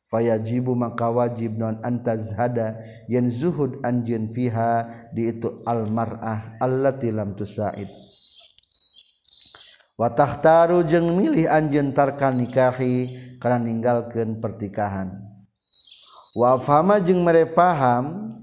[0.06, 2.78] Fayajibu maka wajib non antazhada
[3.10, 7.90] yen zuhud anjeun fiha di itu al mar'ah allati lam tusaid.
[9.96, 15.08] Watahtaru jeung milih anjentarkan nikahi karena meninggalkan pertikahan.
[16.36, 18.36] Wafama jeung mere paham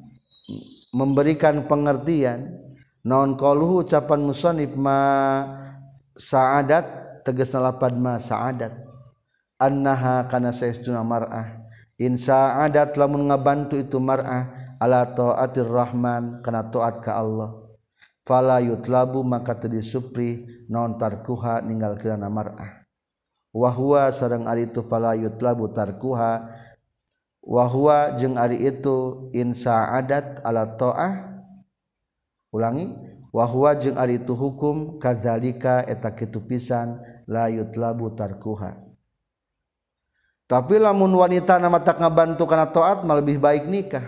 [0.89, 2.57] memberikan pengertian
[3.05, 4.99] non qaluhu ucapan musannif ma
[6.17, 8.82] sa'adat tegas lapad ma sa'adat
[9.63, 11.63] annaha kana saestuna mar'ah
[11.95, 17.55] in sa'adat lamun ngabantu itu mar'ah ala taatir rahman kana taat ka Allah.
[18.27, 22.83] Fala yutlabu maka teu disupri non tarkuha ninggal kirana mar'ah
[23.55, 26.51] wa huwa sareng ari itu fala yutlabu tarkuha.
[27.43, 31.43] Wa huwa jeung ari itu in sa'adat ala ta'ah.
[32.55, 32.87] Ulangi.
[33.35, 38.92] Wa huwa jeung ari itu hukum kazalika eta kitu pisan la yutlabu tarkuha
[40.53, 44.05] tapi lamun wanita nama tak ngabantu kana taat mah lebih baik nikah.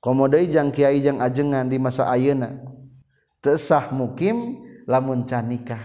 [0.00, 2.56] Komodai jang kiai jang ajengan di masa ayeuna.
[3.44, 5.84] Tesah mukim lamun can nikah.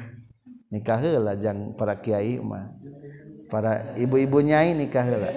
[0.71, 2.71] Nikah heula jang para kiai mah.
[3.51, 5.31] Para ibu-ibu nyai nikah heula.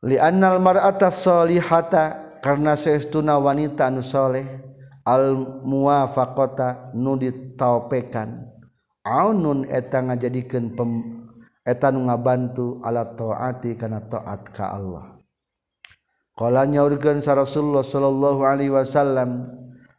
[0.00, 4.00] Li annal mar'ata sholihata karena saestuna wanita anu
[5.04, 5.24] al
[5.68, 8.49] muwafaqata nu ditaupekan
[9.04, 10.90] aunun eta ngajadikeun pem
[11.64, 15.20] eta nu ngabantu ala taati kana taat ka Allah.
[16.36, 19.44] Qala nyaurkeun sa Rasulullah sallallahu alaihi wasallam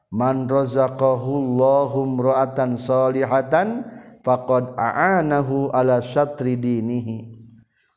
[0.09, 3.85] man razaqahullahu imra'atan salihatan
[4.25, 7.41] faqad aanahu ala syatri dinihi.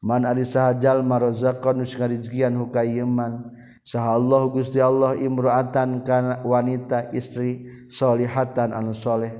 [0.04, 3.48] Man ari sahajal marzaqan nu hukayeman
[3.80, 9.32] saha Allah Gusti Allah imro'atan kana wanita istri salihatan anu saleh.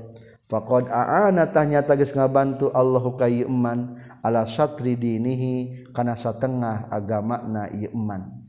[0.45, 8.45] Anusholeh faqd aantahnya tagis ngabantu Allah hukaman ala satridinihi kana satengah agama na iman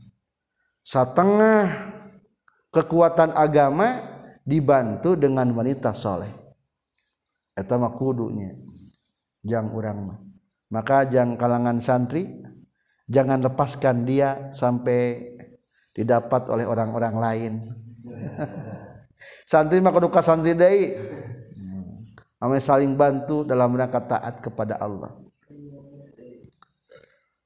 [0.85, 1.93] setengah
[2.71, 4.17] kekuatan agama
[4.47, 6.31] dibantu dengan wanita soleh.
[7.51, 8.55] Eta mah kudunya
[9.43, 10.19] jang urang mah.
[10.71, 12.31] Maka jang kalangan santri
[13.11, 15.35] jangan lepaskan dia sampai
[15.91, 17.53] didapat oleh orang-orang lain.
[19.49, 20.93] Santri mah kudu santri deui
[22.37, 25.09] Ame saling bantu dalam rangka taat kepada Allah.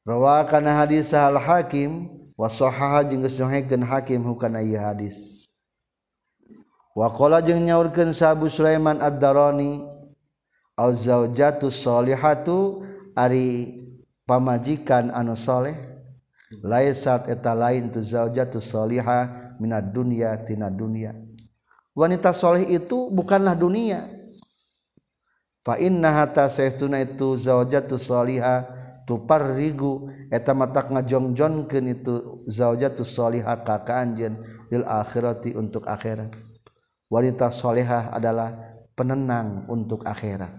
[0.03, 5.47] Rawa kana hadis al Hakim wa sahaha jeung geus nyohikeun Hakim hukana ieu hadis.
[6.91, 9.79] Wa qala jeung nyaurkeun Sabu Sulaiman Ad-Darani
[10.75, 12.83] az-zaujatu solihatu
[13.15, 13.79] ari
[14.27, 15.79] pamajikan anu saleh
[16.59, 21.15] laisat eta lain tu zaujatu solihah minad dunya tina dunya.
[21.95, 24.20] Wanita soleh itu bukanlah dunia
[25.61, 28.81] fa inna hatta saytuna itu zaujatus solihah
[29.19, 34.31] parrigu eta mata ngajongjonken itu zajatusholiha ka anj
[34.71, 36.31] lil akhiroti untuk akhirat.
[37.11, 38.55] Wanita sholehah adalah
[38.95, 40.55] penenang untuk akhirat.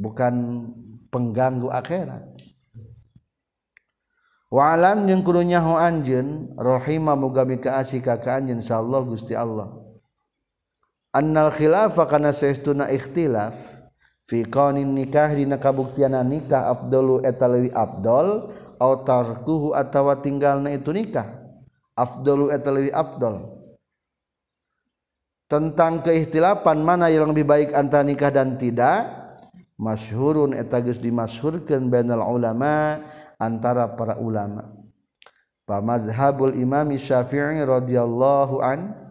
[0.00, 0.34] Bukan
[1.12, 2.24] pengganggu akhirat.
[4.46, 9.85] Walam yang kudunya ho anjeun rahima muga mika asika ka anjeun insyaallah Gusti Allah
[11.16, 13.56] annal khilafa kana saestuna ikhtilaf
[14.28, 20.92] fi qaunin nikah dina kabuktianna nikah afdalu eta leuwih afdal au tarkuhu atawa tinggalna itu
[20.92, 21.24] nikah
[21.96, 23.56] afdalu eta leuwih afdal
[25.48, 29.08] tentang keihtilapan mana yang lebih baik antara nikah dan tidak
[29.80, 33.04] masyhurun eta geus dimasyhurkeun bainal ulama
[33.36, 34.72] antara para ulama.
[35.66, 39.05] Pamazhabul imam syafi'i radhiyallahu an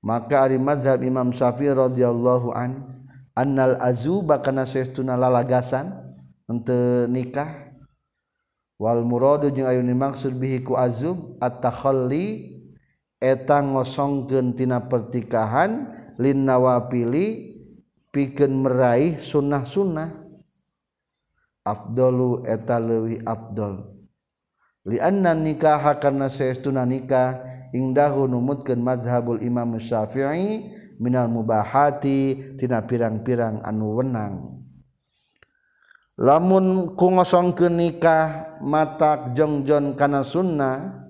[0.00, 3.04] maka ari mazhab imam syafi'i radhiyallahu an
[3.36, 5.92] annal azuba kana saestuna lalagasan
[6.48, 7.72] henteu nikah
[8.80, 12.56] wal muradu jeung aya maksud bihi ku azub at-takhalli
[13.20, 17.50] eta ngosongkeun tina pertikahan lin nawapili
[18.10, 20.18] pikeun meraih sunnah-sunnah.
[21.60, 23.84] Afdalu eta leuwih afdal.
[24.88, 27.36] Lianna nikah karena saestuna nikah
[27.74, 34.62] ingdahu numutkeun mazhabul Imam Syafi'i minal mubahati tina pirang-pirang anu wenang.
[36.20, 41.08] Lamun ku ngosongkeun nikah matak jongjon kana sunnah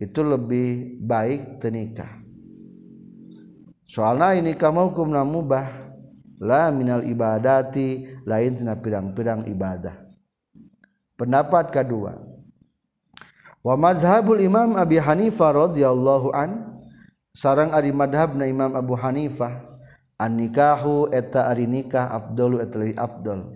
[0.00, 2.26] itu lebih baik tenikah
[3.86, 5.86] soalnya ini kamu hukumna mubah.
[6.36, 9.96] La minal ibadati lain tina pirang-pirang ibadah.
[11.16, 12.12] Pendapat kedua
[13.66, 16.78] wa mazhabul Imam Abi Hanifah radhiyallahu an
[17.34, 19.66] sarang ari madhabna Imam Abu Hanifah
[20.22, 23.50] an nikahu eta ari nikah afdalu eta leuwih afdal.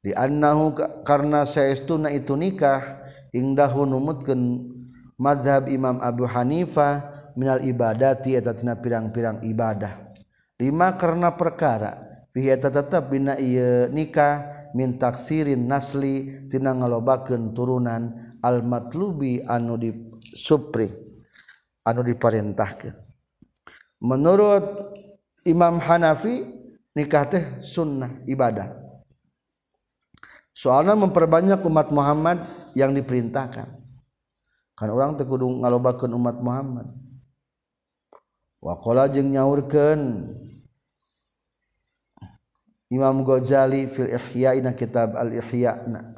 [0.00, 0.72] Di annahu
[1.04, 3.04] karna saestuna itu nikah
[3.36, 4.72] ingdahu numutkeun
[5.20, 10.16] mazhab Imam Abu Hanifah minal ibadati eta tina pirang-pirang ibadah.
[10.56, 12.00] Lima karena perkara
[12.32, 19.88] fihi eta tetep bina ieu nikah min taksirin nasli tina ngalobakeun turunan almatlubi anu di
[20.36, 20.92] Supri
[21.88, 22.92] anu diperintahkan
[24.04, 24.92] menurut
[25.44, 26.44] Imam Hanafi
[26.96, 28.72] nikah teh sunnah ibadah.
[30.54, 32.46] Soalnya memperbanyak umat Muhammad
[32.78, 33.68] yang diperintahkan.
[34.74, 36.86] Kan orang tekudung ngalobakan umat Muhammad.
[38.62, 40.30] Wakola jeng nyaurkan
[42.88, 46.13] Imam Ghazali fil Ihya'ina kitab al Ihya'na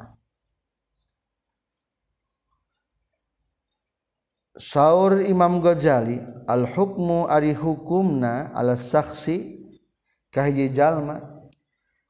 [4.57, 6.17] Saur Imam Ghazali
[6.49, 9.61] al-hukmu ari hukumna ala saksi
[10.33, 11.21] kahiji jalma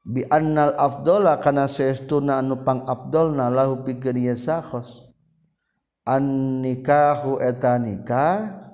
[0.08, 5.12] bi annal afdala kana saestuna anu pang afdalna lahu pikeun ieu sakhos.
[6.08, 6.24] An
[6.64, 8.64] nikahu eta nikah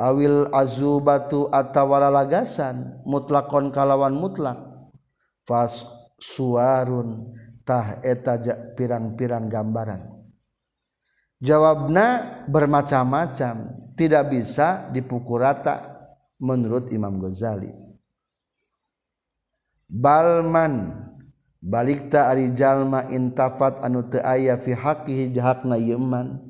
[0.00, 4.56] awil azubatu atawa lagasan mutlakon kalawan mutlak.
[5.44, 5.84] Fas
[6.16, 7.36] suarun
[7.68, 8.40] tah eta
[8.72, 10.13] pirang-pirang gambaran.
[11.42, 13.54] Jawabna bermacam-macam
[13.94, 15.94] tidak bisa dipukul rata
[16.38, 17.70] menurut Imam Ghazali.
[19.86, 20.90] Balman
[21.62, 26.42] balikta ari jalma intafat anu teu aya fi haqqihi jahakna yeman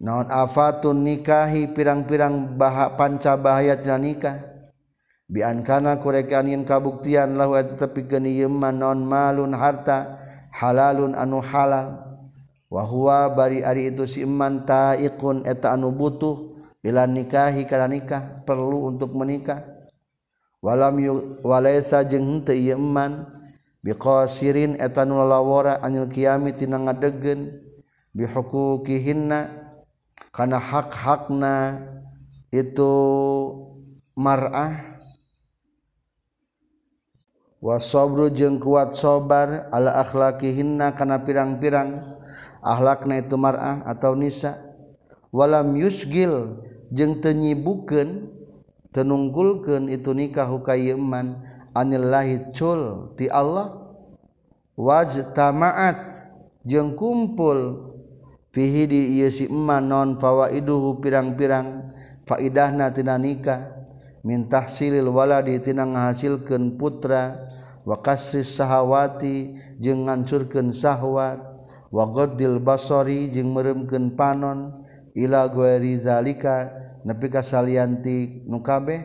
[0.00, 4.50] naon afatun nikahi pirang-pirang bah panca bahayat nikah?
[5.30, 10.18] Biankana kurekan kabuktian lahu tetapi geniman non malun harta
[10.50, 12.09] halalun anu halal
[12.70, 19.12] wahwa bari ari itu siman taikun eta anu butuh bila nikahi karena nikah perlu untuk
[19.12, 19.66] menikah.
[20.60, 21.12] Walam yu
[21.44, 23.26] walaisa jeung henteu ieu iman
[23.80, 27.64] biqasirin eta nu lawara anil kiami tina ngadegen
[28.12, 29.50] bihuquqihinna
[30.30, 31.80] kana hak-hakna
[32.52, 32.92] itu
[34.14, 35.00] mar'ah.
[37.60, 42.19] Wa sabru jeung kuat sobar ala akhlaqihinna kana pirang-pirang.
[42.60, 44.56] akhlakna itu mar'ah atau nisa.
[45.32, 48.28] Walam yusgil jeung teu nyibukeun
[48.90, 51.40] teu nunggulkeun itu nikah ka iman
[51.76, 53.78] anillahi cul ti Allah.
[54.74, 56.24] Wajtama'at
[56.64, 57.90] jeung kumpul.
[58.50, 61.94] Fihi di ieu si iman non fawaiduhu pirang-pirang.
[62.26, 63.78] Faidahna tina nikah.
[64.26, 67.46] Min tahsilil waladi tina ngahasilkeun putra.
[67.86, 71.49] Wa kasris sahawati jeung ngancurkeun sahwat.
[71.90, 76.70] wagoddil basori jeung meremken panon ila guerizalika
[77.02, 79.02] nepi kasalianti nukabeh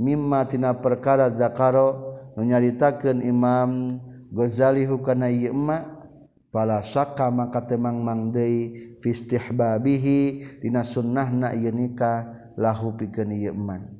[0.00, 5.96] mimma tina perkara zakaro nunyaritakeun Imam Ghazali hukana ieu emma
[6.52, 10.20] pala syakka maka temang mangdei fi istihbabihi
[10.60, 13.96] dina sunnahna ieu nikah lahu pikeun ieu man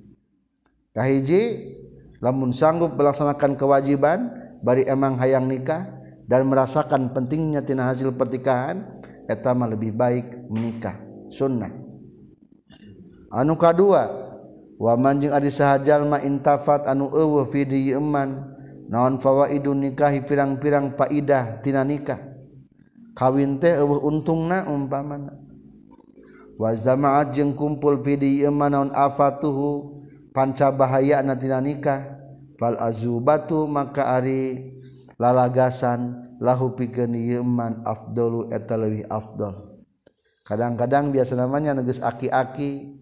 [0.92, 1.72] kahiji
[2.20, 4.28] lamun sanggup melaksanakan kewajiban
[4.60, 5.95] bari emang hayang nikah
[6.26, 8.82] dan merasakan pentingnya tina hasil pernikahan
[9.30, 10.98] etama lebih baik menikah.
[11.30, 11.70] Sunnah.
[13.30, 14.06] Anu kedua
[14.78, 17.66] wamanjing adi sahajalma intafat anu eueuh fi
[17.98, 18.54] iman
[18.86, 22.22] naon fawaidun nikahi pirang-pirang faidah tina nikah.
[23.16, 25.34] Kawin teh eueuh untungna umpamana.
[26.56, 32.18] Wazdama'at jeung kumpul fi iman naon afatuhu panca bahaya na tina nikah.
[32.56, 34.72] Fal azubatu maka ari
[35.16, 39.80] lalagasan lahu pikeun iman afdalu eta leuwih afdal
[40.44, 42.96] kadang-kadang biasa namanya negus aki-aki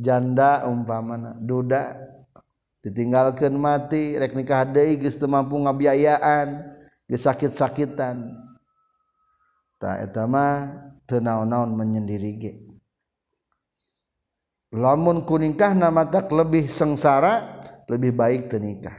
[0.00, 2.10] janda umpamana duda
[2.80, 8.32] ditinggalkan mati rek nikah deui geus teu mampu ngabiayaan geus sakit-sakitan.
[9.76, 10.72] Ta eta mah
[11.04, 12.52] teu naon-naon menyendiri ge
[14.72, 17.60] lamun kunikah nama tak lebih sengsara
[17.90, 18.96] lebih baik teu nikah.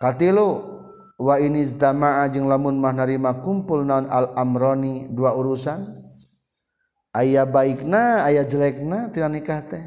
[0.00, 0.79] Katilu
[1.20, 5.84] wa ini tamaa jeung lamun mah narima kumpul naon al amroni dua urusan
[7.12, 9.84] aya baikna aya jelekna tina nikah teh.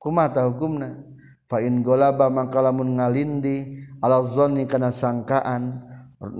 [0.00, 0.96] Kumaha hukumna?
[1.44, 5.84] Fa in golaba mangka lamun ngalindi ala zonni kana sangkaan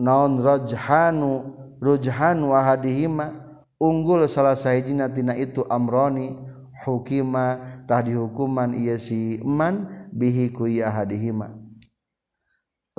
[0.00, 3.36] naon rajhanu rujhan wa hadihima
[3.76, 6.40] unggul salah sahijina tina itu amroni
[6.88, 11.59] hukima tah dihukuman ieu si man bihi ku hadihima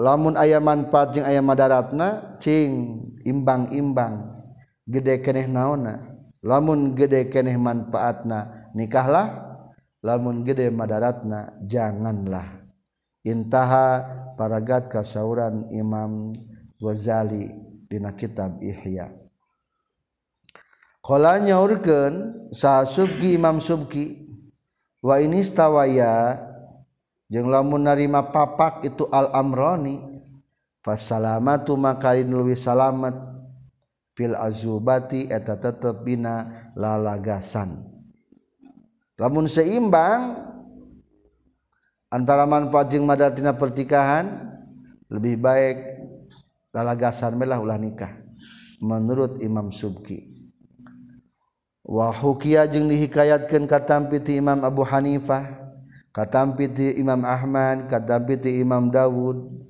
[0.01, 4.41] lamun aya manfaat jeung aya madaratna cing imbang-imbang.
[4.89, 6.01] Gede keneh naona
[6.41, 9.53] lamun gede keneh manfaatna nikahlah.
[10.01, 12.65] Lamun gede madaratna janganlah.
[13.21, 14.01] Intaha
[14.33, 16.33] paragat kasauran Imam
[16.81, 17.53] Ghazali
[17.85, 19.13] dina kitab Ihya.
[21.05, 24.25] Kala nyaurkeun sa Subki Imam Subki
[25.05, 26.37] wa ini stawaya
[27.31, 30.03] jeung lamun narima papak itu al amroni
[30.83, 33.15] fasalamatu makain luwi salamat
[34.11, 37.87] fil azubati eta tetep bina lalagasan.
[39.15, 40.43] Lamun seimbang
[42.11, 44.51] antara manfaat jeung madatina pertikahan
[45.07, 45.77] lebih baik
[46.75, 48.11] lalagasan melah ulah nikah
[48.83, 50.27] menurut Imam Subki.
[51.85, 55.60] Wa hukiya jeung dihikayatkeun katampi ti Imam Abu Hanifah
[56.11, 59.67] katampiti Imam Ahmad katampiti Imam Dawud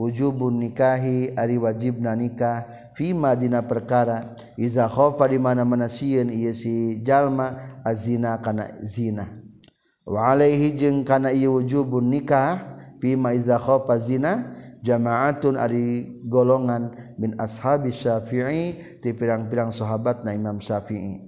[0.00, 2.64] wujubun nikahi ari wajibna nikah
[2.96, 4.32] fima dina perkara.
[4.56, 9.28] Iza khofa di mana-mana sieun ieu si jalma azina kana zina.
[10.08, 17.36] Wa alaihi jeung kana ieu wujubun nikah fima iza khofa zina jama'atun ari golongan min
[17.36, 21.20] ashabi syafi'i ti pirang-pirang sahabatna Imam Syafi'i.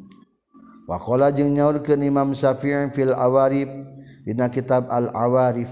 [0.89, 3.69] Wa qala jeung nyaurkeun Imam Syafi'i fil awarib
[4.23, 5.71] dina kitab al awarif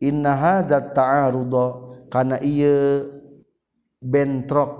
[0.00, 1.66] inna hadza ta'arudha
[2.10, 3.04] karena ia
[4.00, 4.72] bentrok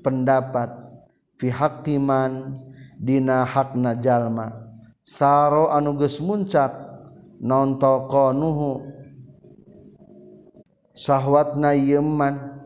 [0.00, 0.70] pendapat.
[1.36, 2.62] Fi hakiman
[2.96, 4.54] dina hakna jalma.
[5.02, 6.88] Saro anu geus muncak.
[7.40, 7.80] Non
[8.36, 8.84] nuhu.
[10.92, 12.60] Sahwatna yeman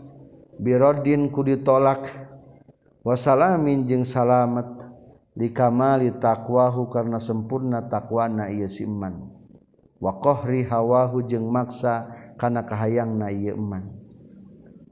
[0.58, 2.10] birodin ku ditolak.
[3.06, 4.90] Wasalamin jeung salamet.
[5.34, 8.86] Likamali takwahu karena sempurna takwana ieu si
[10.04, 13.80] waohri hawahu jeung maksa kana kahayang na wa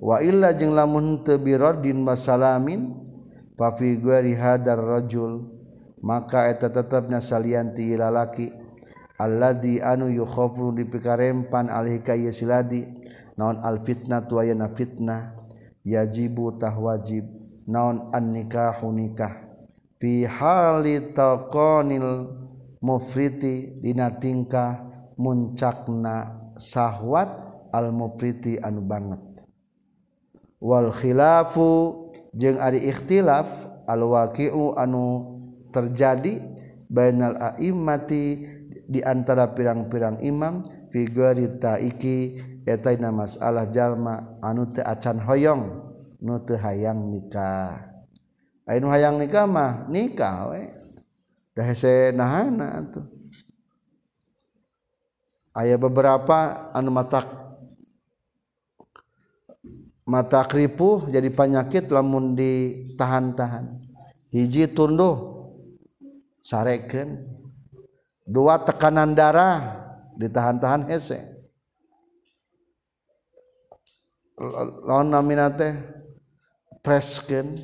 [0.01, 2.97] wailla jeung lamun tebirodin masalamin
[3.61, 5.53] pafi gueri hadarrajul
[6.01, 8.49] maka eta tetapnya salianti lalaki
[9.21, 12.89] alladzi anu yukhafu dipikarempan alih ka siladi
[13.37, 15.37] naon al fitnah tu ayana fitnah
[15.85, 17.29] yajibu tah wajib
[17.69, 19.39] naon an nikahu nikah.
[20.03, 22.27] Fi hali taqanil
[22.83, 24.92] mufriti dina tingkah
[25.23, 27.31] muncakna syahwat
[27.71, 29.23] almupriti anu banget.
[30.59, 33.47] Wal khilafu jeung ari ikhtilaf
[33.87, 35.07] alwaqi'u anu
[35.71, 36.43] terjadi
[36.91, 38.25] bainal a'immati
[38.83, 41.07] di antara pirang-pirang imam fi
[41.63, 42.19] taiki
[42.67, 45.63] eta masalah jalma anu teu acan hoyong
[46.23, 47.91] nu teu hayang nikah.
[48.67, 50.63] Anu hayang nikah mah nikah we.
[51.53, 53.22] Da hese nahana atuh
[55.53, 57.29] aya beberapa anu matak
[60.03, 63.73] mata kripuh jadi penyakit lamun ditahan-tahan.
[64.33, 65.49] Hiji tunduh
[66.45, 67.29] sareken.
[68.23, 69.83] Dua tekanan darah
[70.17, 71.21] ditahan-tahan hese.
[74.87, 75.77] Lawan namina teh
[76.83, 77.55] preskeun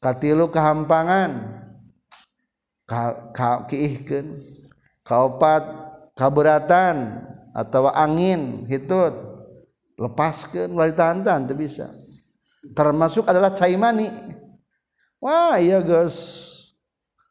[0.00, 1.62] katilu kehampangan
[2.88, 3.68] ka, ka
[5.04, 5.87] kaupat
[6.18, 7.22] kaberatan
[7.54, 9.14] atau angin hitut.
[9.98, 11.90] Lepaskan tahan-tahan itu bisa.
[12.74, 14.10] Termasuk adalah caimani
[15.18, 16.46] wah iya guys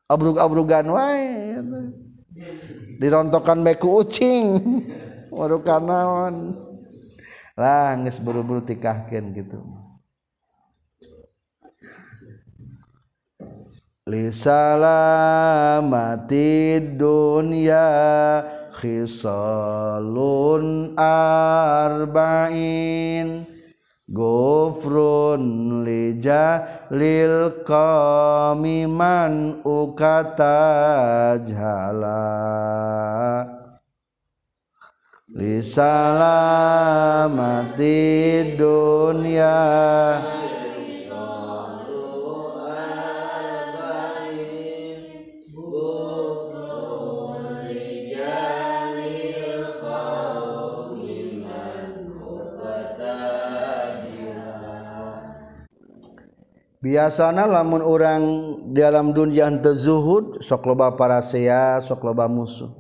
[0.08, 1.60] abrug-abrugan wae
[3.00, 4.60] dirontokan beku ucing.
[5.38, 6.56] Waduh kanaon.
[7.58, 9.60] Lah geus buru-buru tikahkeun gitu.
[14.08, 15.20] Li salamati
[16.96, 17.86] dunya
[18.80, 20.66] khisalun
[21.90, 22.30] arba'in
[24.08, 25.44] gofrun
[25.86, 26.46] lija
[26.94, 27.36] lil
[27.68, 29.34] qamiman
[29.66, 32.38] ukata jala
[56.98, 58.22] biasanya lamun orang
[58.74, 62.74] di dalam dunia zuhud sok loba parasea sok loba musuh.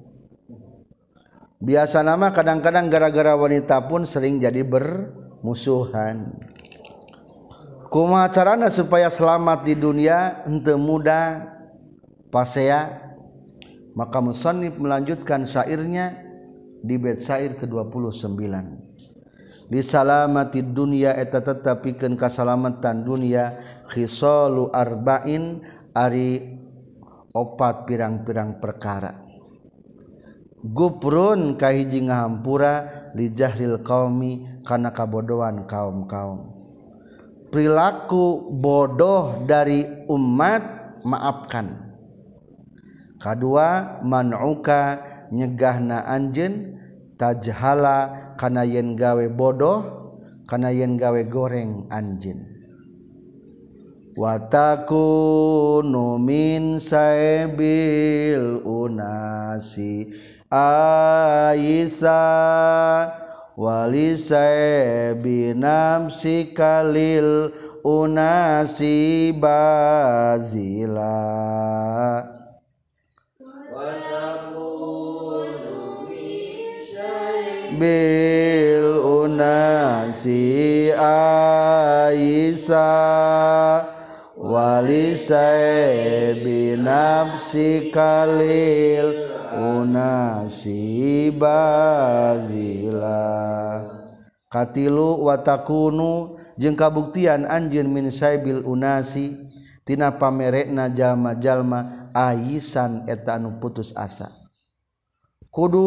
[1.61, 6.33] Biasa nama kadang-kadang gara-gara wanita pun sering jadi bermusuhan.
[7.93, 11.53] Kuma carana supaya selamat di dunia ente muda
[12.33, 13.05] pasea?
[13.93, 16.25] Maka musannif melanjutkan syairnya
[16.81, 18.33] di bait syair ke-29.
[19.67, 25.63] Disalamati dunia eta tetapikan keselamatan dunia khisalu arba'in
[25.95, 26.59] ari
[27.31, 29.13] opat pirang-pirang perkara.
[30.67, 36.51] Guprun kahiji ngahampura li jahlil qaumi kana kabodohan kaum-kaum.
[37.47, 41.87] Perilaku bodoh dari umat maafkan.
[43.17, 44.99] Kedua man'uka
[45.31, 46.75] nyegahna anjeun
[47.15, 50.09] tajhala kana yen gawe bodoh
[50.43, 52.56] kana yen gawe goreng anjeun.
[54.17, 60.09] Watakunu min saibil unasi
[60.49, 62.17] Aisa
[63.57, 67.51] wali saibi nafsi kalil
[67.83, 71.19] unasi bazila.
[77.77, 82.87] Bil unasi Aisa
[84.47, 92.63] walisai binafsi kalil unasi bazila
[94.47, 99.35] katilu watakunu jeung kabuktian anjeun min saibil unasi
[99.83, 104.31] tina pamerekna jalma-jalma aisan eta anu putus asa.
[105.51, 105.83] Kudu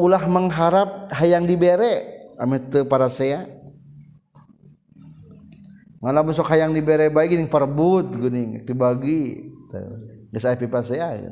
[0.00, 3.44] ulah mengharap hayang dibere amit para saya
[6.00, 9.52] malah besok hayang dibere baik gini perbut gini dibagi.
[10.30, 11.30] Geus aya pipasean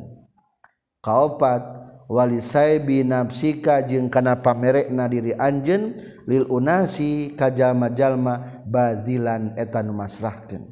[1.03, 1.63] kaopat
[2.11, 5.95] walisai binapsika jeung kana pamerekna diri anjeun
[6.27, 10.67] lil unasi ka jalma-jalma bazilan eta nu masrahkeun.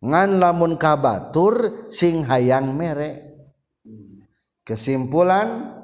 [0.00, 3.28] Ngan lamun kabatur sing hayang mere.
[4.64, 5.76] Kesimpulan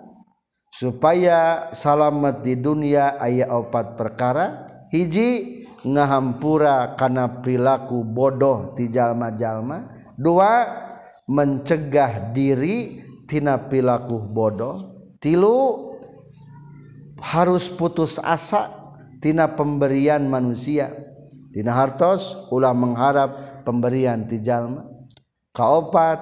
[0.70, 4.70] supaya salamet di dunia aya opat perkara.
[4.94, 9.94] Hiji ngahampura karena perilaku bodoh di jalma-jalma.
[10.18, 10.66] Dua
[11.30, 14.76] mencegah diri tina perilaku bodoh.
[15.22, 15.86] Tilu
[17.22, 18.74] harus putus asa
[19.22, 20.90] tina pemberian manusia.
[21.54, 24.84] Tina hartos ulah mengharap pemberian ti jalma.
[25.54, 26.20] Kaopat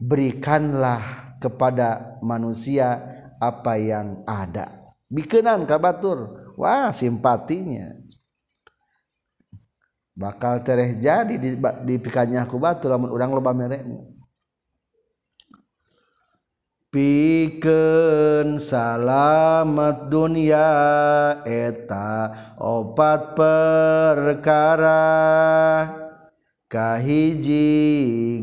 [0.00, 2.98] berikanlah kepada manusia
[3.38, 4.96] apa yang ada.
[5.06, 6.50] Bikenan kabatur.
[6.58, 7.94] Wah simpatinya
[10.18, 11.54] bakal tereh jadi di,
[11.86, 14.18] di pikannya aku batu lamun urang loba mereknya
[16.88, 20.66] pikeun salamet dunia
[21.44, 25.04] eta opat perkara.
[26.68, 27.64] Kahiji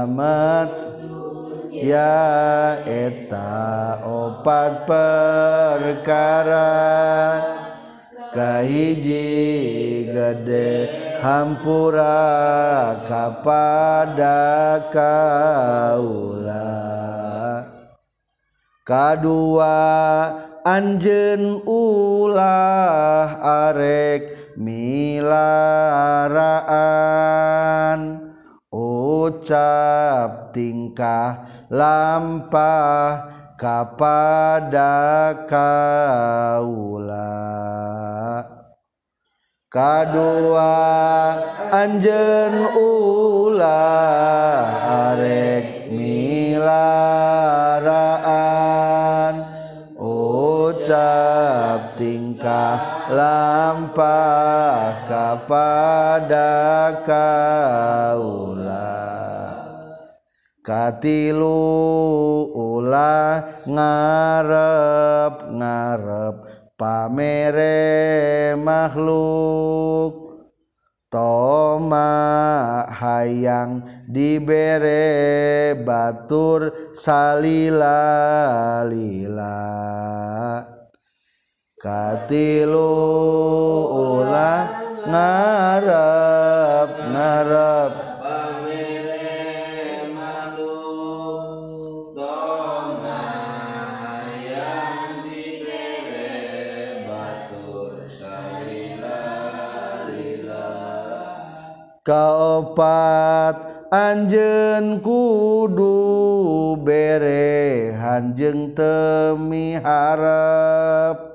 [1.70, 6.74] ya eta opat perkara.
[8.34, 10.89] Kahiji gede
[11.22, 14.41] hampura kepada
[14.89, 16.74] kaula.
[18.82, 19.78] Kedua
[20.66, 23.38] Anjen ulah
[23.70, 26.34] arek milaraan
[28.74, 37.24] ucap tingkah lampah kepada kaula.
[39.74, 40.78] Kedua
[41.74, 44.70] anjen ulah
[45.10, 46.62] arek milaraan
[49.97, 52.12] ucap tingkah
[53.12, 56.50] lampah kepada
[57.06, 59.14] kaula
[60.64, 61.60] katilu
[62.56, 66.36] ulah ngarep ngarep
[66.80, 70.24] pamere makhluk.
[71.14, 72.10] Toma
[72.90, 78.02] hayang dibere batur salila
[78.90, 80.72] lila
[81.84, 82.96] katilu
[83.92, 84.64] ulah
[85.04, 87.92] ngarep ngarep
[102.08, 103.60] kaopat
[103.92, 111.33] anjen kudu bere hanjeng temi harap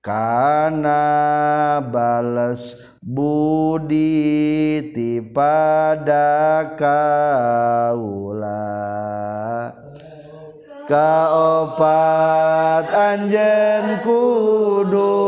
[0.00, 8.56] kana bales budi ti pada kaula.
[10.88, 11.84] Kaopat
[12.90, 15.20] anjen kudu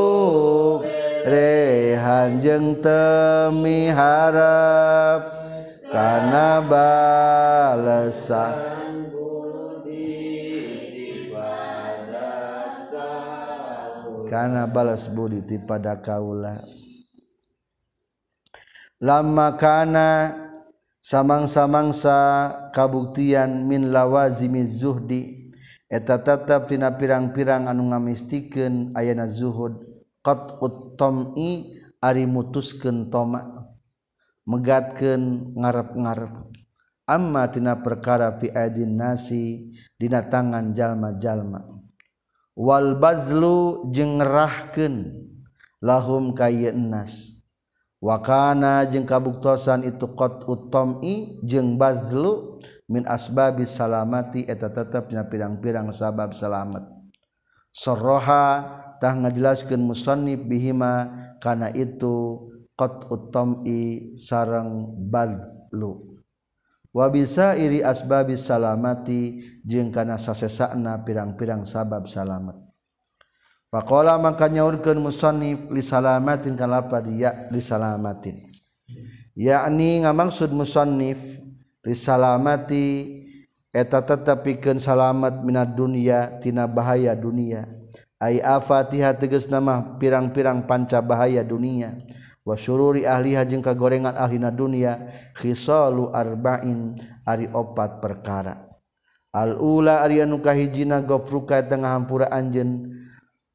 [1.29, 5.45] rehanjeng temi harap.
[5.93, 8.09] Karena balesan
[14.33, 16.65] karena balas budi ti pada kaula
[18.97, 20.09] lama kana
[21.05, 22.17] samang-samangsa
[22.73, 25.43] kabuktian min lawazimi zuhdi
[25.93, 29.77] eta tetap tina pirang-pirang anu ngamistikeun ayana zuhud.
[30.23, 33.69] Qat'ut tam'i ari mutuskeun toma
[34.49, 36.33] megatkeun ngarep-ngarep.
[37.05, 41.82] Amma tina perkara fi aidin nasi dina tangan jalma-jalma.
[42.53, 45.25] Walbazlu jengrahken
[45.81, 47.41] lahum kayenas
[47.97, 52.61] wakana jeng kabuktosan itu kot utomi jeng bazlu
[52.93, 56.85] min asbabi salamati eta tetapnya pirang-pirang sabab salamet
[57.73, 58.69] sorroha
[59.01, 61.09] tah ngajelaskan musonib bihima
[61.41, 66.12] karena itu kot utomi sarang bazlu.
[66.93, 72.55] wabisa iri asbabi salamati jeung kana sasesana pirang-pirang sabab salamat
[73.73, 78.45] faqala maka nyaurkeun musannif li salamatin kalapa dia li salamatin
[79.33, 81.41] yakni ngamaksud musannif
[81.83, 83.19] li salamati
[83.73, 87.67] eta tetepikeun salamat minad dunya tina bahaya dunia.
[88.23, 91.97] Ai afatiha tegas nama pirang-pirang panca bahaya dunia.
[92.43, 95.07] wasyururi ahliha jeung kagorengan ahlina dunia
[95.39, 96.95] khisalu arba'in
[97.27, 98.71] ari opat perkara.
[99.33, 103.01] Al ula ari anu kahijina gofruka tengah hampura anjeun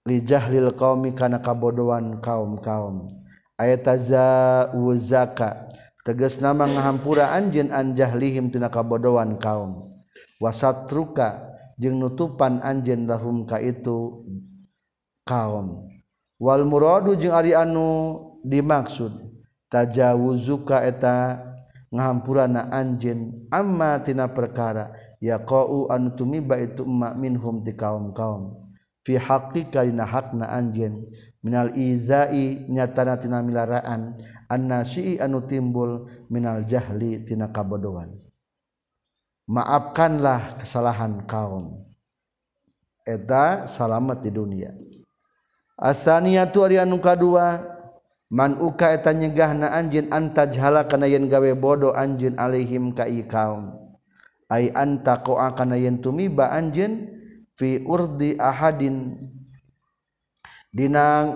[0.10, 3.14] li jahlil qaumi kana kabodohan kaum-kaum.
[3.58, 5.70] Ayat ayatazawuzaka
[6.02, 9.94] tegas nama ngahampura anjeun an jahlihim tina kabodohan kaum.
[10.42, 14.26] Wasatruka jeung nutupan anjeun lahum ka itu
[15.30, 15.90] kaum.
[16.42, 19.14] Wal muradu jeung ari anu dimaksud?
[19.68, 21.44] Tajawuzuka eta
[21.92, 24.96] ngahampurana anjin amma tina perkara.
[25.20, 28.56] Yaqau anu tumiba itu emma minhum ti kaum-kaum.
[29.04, 31.04] Fi haqqika dina hakna anjin
[31.44, 34.16] minal izai nyatana tina milaraan.
[34.48, 38.16] Annasi anu timbul minal jahli tina kabodohan.
[39.48, 41.84] Maafkanlah kesalahan kaum.
[43.08, 44.72] Eta salamat di dunia.
[45.80, 47.77] Asaniyatu ari anu kadua
[48.28, 53.88] man uka eta nyegahna anjeun anta jahala kana yen gawe bodoh anjeun alaihim ka kaum
[54.52, 57.18] ai anta qa'a kana yen tumiba anjeun
[57.58, 59.18] fi urdi ahadin.
[60.72, 61.34] Dina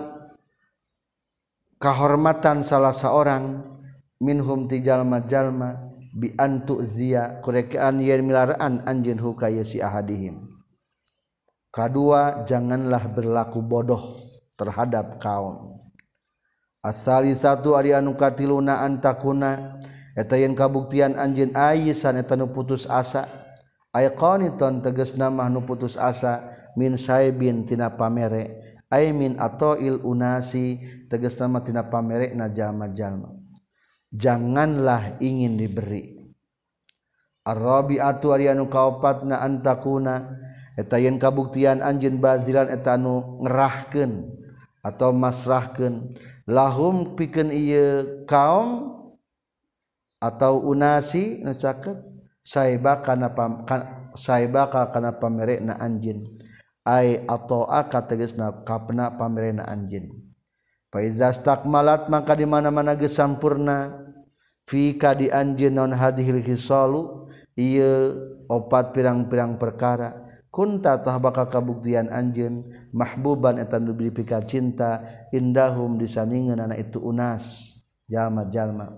[1.82, 3.64] kahormatan salah seorang
[4.22, 10.46] minhum ti jalma-jalma bi antu zia kurekaan yen milaraan anjeun hukaya si ahadihim.
[11.72, 14.20] Kadua janganlah berlaku bodoh
[14.60, 15.71] terhadap kaum
[16.82, 19.78] asali satu Ari anu katiluna antakuna
[20.18, 23.26] eta yen kabuktian anjin aisan eta nu putus asa.
[23.92, 28.58] Aiqaniton teges nama nu putus asa min saibin tina pamere.
[28.92, 33.42] Ay min atoil unasi teges nama tina pamere na jalma jalma
[34.12, 36.20] janganlah ingin diberi.
[37.42, 40.38] Arabiatu ari kaupat na antakuna
[40.78, 44.12] eta yen kabuktian anjin bazilan etanu ngerahken ngerahkeun
[44.84, 46.14] atau masrahkeun.
[46.48, 48.98] lahum pikeun ieu kaum
[50.22, 51.98] atau unasi nu caket
[52.42, 53.66] saiba kana pam
[54.14, 56.26] saiba ka kana pamerena anjeun
[56.86, 60.10] ai atoa ka tegasna kapna pamerena anjeun
[60.90, 64.02] fa istakmalat maka di mana-mana geus sampurna
[64.66, 67.22] fi ka di anjeun non hadhil hisalu
[67.56, 70.21] ieu opat pirang-pirang perkara.
[70.52, 75.00] kunta tah bakal kabuktian anjeun mahbuban eta nu pika cinta
[75.32, 77.72] indahum disaningan anak itu unas
[78.04, 78.92] jalma-jalma.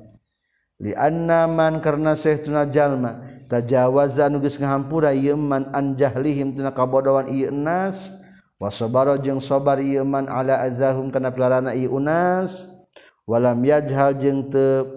[0.82, 7.54] Li liannaman karna sehtuna jalma tajawaza nu geus ngahampura ieu yeman anjahlihim tina kabodohan ieu
[7.54, 8.10] enas
[8.58, 12.66] wasabara jeung sabar ieu man ala azahum kana pelarana ieu unas
[13.22, 14.90] walam yajhal jeung teu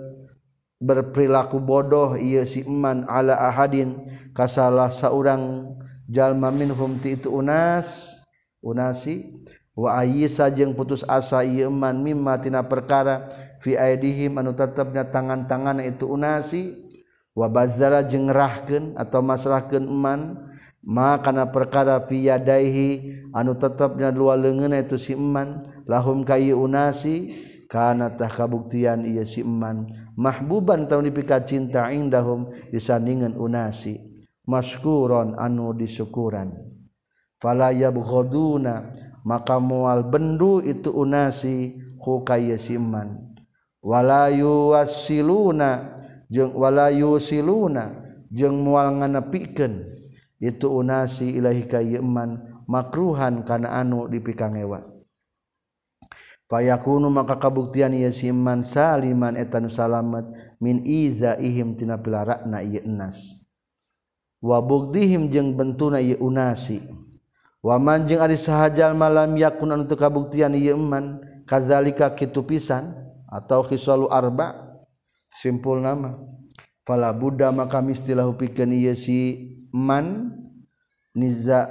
[0.82, 4.02] berperilaku bodoh ieu si iman ala ahadin
[4.34, 5.78] kasalah saurang
[6.08, 8.18] jalma minhum ti itu unas
[8.64, 9.44] unasi.
[9.78, 13.30] Wa ayyisa jeung putus asa ieu man mimma tina perkara
[13.62, 16.74] fi aidihim anu tetepna tangan-tangan itu unasi.
[17.38, 20.50] Wa bazzara jeung ngerahkeun atau masrahkeun man
[20.82, 27.38] ma kana perkara fi yadaihi anu tetepna dua leungeunna itu si man lahum kayu unasi
[27.70, 29.86] kana tah kabuktian ieu si man.
[30.18, 34.02] Mahbuban taun dipika cinta indahum disandingan unasi.
[34.48, 36.56] maskuron anu disukuran.
[37.38, 43.38] Falayabghaduna maka mual bendu itu unasi hukaya siman.
[43.84, 45.94] Walayu wasiluna
[46.32, 47.94] jeung walayu siluna
[48.34, 49.86] jeung mual nganepikeun
[50.42, 54.82] itu unasi ilahi ka yeman makruhan kana anu dipikangewa.
[56.48, 60.32] Payakunu maka kabuktian ieu siman saliman eta nu salamet
[60.64, 63.37] min iza ihim tina pilarakna ieu nas
[64.42, 66.82] wabukdihim jeung bentuna ye unasi.
[67.66, 71.20] Waman jeung ari sahajal malam yakun anu teu kabuktian yeman
[71.50, 72.94] kazalika kitu pisan
[73.28, 74.78] atau khisalu arba
[75.36, 76.16] simpul nama.
[76.88, 80.32] Fala buddha maka mistilahu pikeun ieu si man
[81.12, 81.68] niza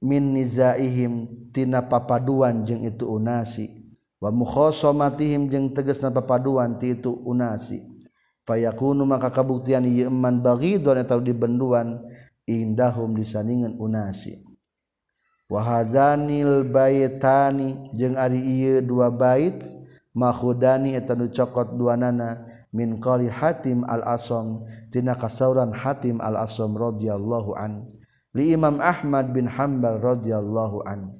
[0.00, 3.84] min nizaihim tina papaduan jeung itu unasi.
[4.16, 7.95] Wa mukhasamatihim jeung tegasna papaduan ti itu unasi.
[8.46, 12.00] fayakunu maka kabuktian ieu eman bagidon eta dibenduan
[12.46, 14.40] indahum disandingan unasi.
[15.50, 19.62] Wa hadzanil baitani jeung ari ieu dua bait
[20.14, 26.74] makhudani eta nu cokot duanana min qali hatim al asam tina kasauran hatim al asam
[26.74, 27.86] radhiyallahu an
[28.34, 31.14] li imam ahmad bin hanbal radhiyallahu an.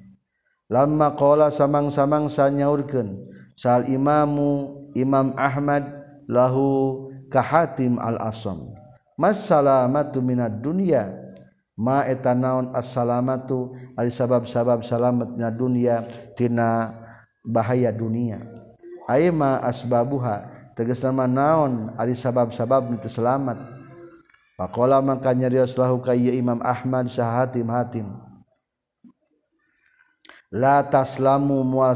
[0.67, 5.87] Lama qala samang-samang sanyaurkeun sal imamu imam ahmad
[6.27, 8.73] lahu kahatim al-asam.
[9.19, 11.11] Masalamatu minad dunya.
[11.77, 13.75] Ma eta naon assalamatu.
[13.93, 16.03] Ari sabab-sabab salamet minad dunya
[16.33, 16.95] tina
[17.45, 18.41] bahaya dunia.
[19.05, 20.49] Aya ma asbabuha.
[20.73, 23.57] Tegasna naon ari sabab-sabab nu selamat.
[24.57, 28.09] Faqala maka nyarios lahu ka Imam Ahmad sahatim hatim
[30.51, 31.95] la taslamu mual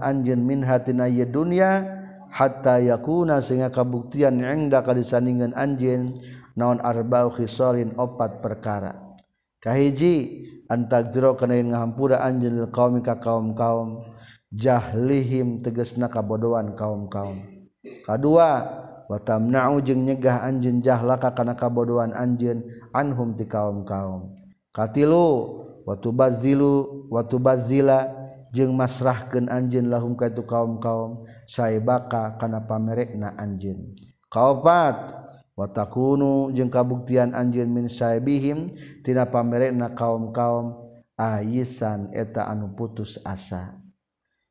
[0.00, 1.99] anjeun min hatina ye dunya
[2.30, 6.14] hatta yakuna sehingga kabuktian engda kalisandingan anjin
[6.54, 8.96] naon arba'u khisalin opat perkara.
[9.60, 14.00] Kahiji antagfiro kana yen ngahampura anjeun lil qaumi ka kaum-kaum
[14.54, 17.44] jahlihim tegasna kabodohan kaum-kaum.
[18.06, 18.50] Kadua
[19.10, 22.64] wa tamna'u jeung nyegah anjeun jahlaka kana kabodohan anjeun
[22.94, 24.32] anhum ti kaum-kaum.
[24.70, 25.28] Katilu
[25.84, 28.06] wa tubazzilu wa tubazzila
[28.54, 33.98] jeung masrahkeun anjeun lahum ka itu kaum-kaum saibaka kana pamerekna anjeun
[34.30, 35.18] kaopat
[35.58, 40.88] watakunu jeung kabuktian anjeun min saibihim tina pamerekna kaum-kaum
[41.20, 43.76] ayisan eta anu putus asa.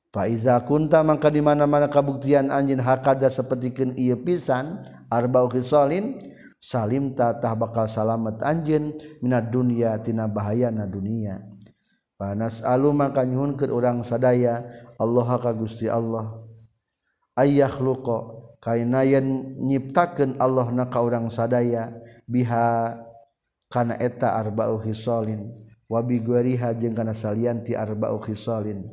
[0.10, 6.18] Fa iza kunta mangka di mana-mana kabuktian anjeun hakada sapertikeun ieu pisan arba'u khisalin
[6.62, 11.42] salim ta tah bakal salamet anjeun minad dunya tina bahayana dunia.
[12.20, 14.68] Panas alu maka nyuhunkeun urang sadaya
[15.00, 16.39] Allah ka Gusti Allah.
[17.40, 21.96] ayah luko kainayan nyiptakan Allah naka orang sadaya
[22.28, 23.00] biha
[23.72, 25.56] kana eta arba'u hisolin
[25.88, 28.84] wabi guariha jeung kana salianti arba'u hisolin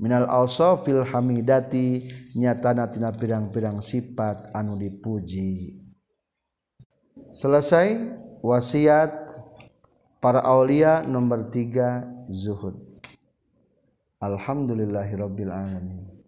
[0.00, 5.76] minal awsafil hamidati nyatana tina pirang-pirang sifat anu dipuji.
[7.36, 9.12] Selesai wasiat
[10.24, 12.80] para aulia nomor tiga zuhud.
[14.24, 16.19] Alhamdulillahirabbil alamin.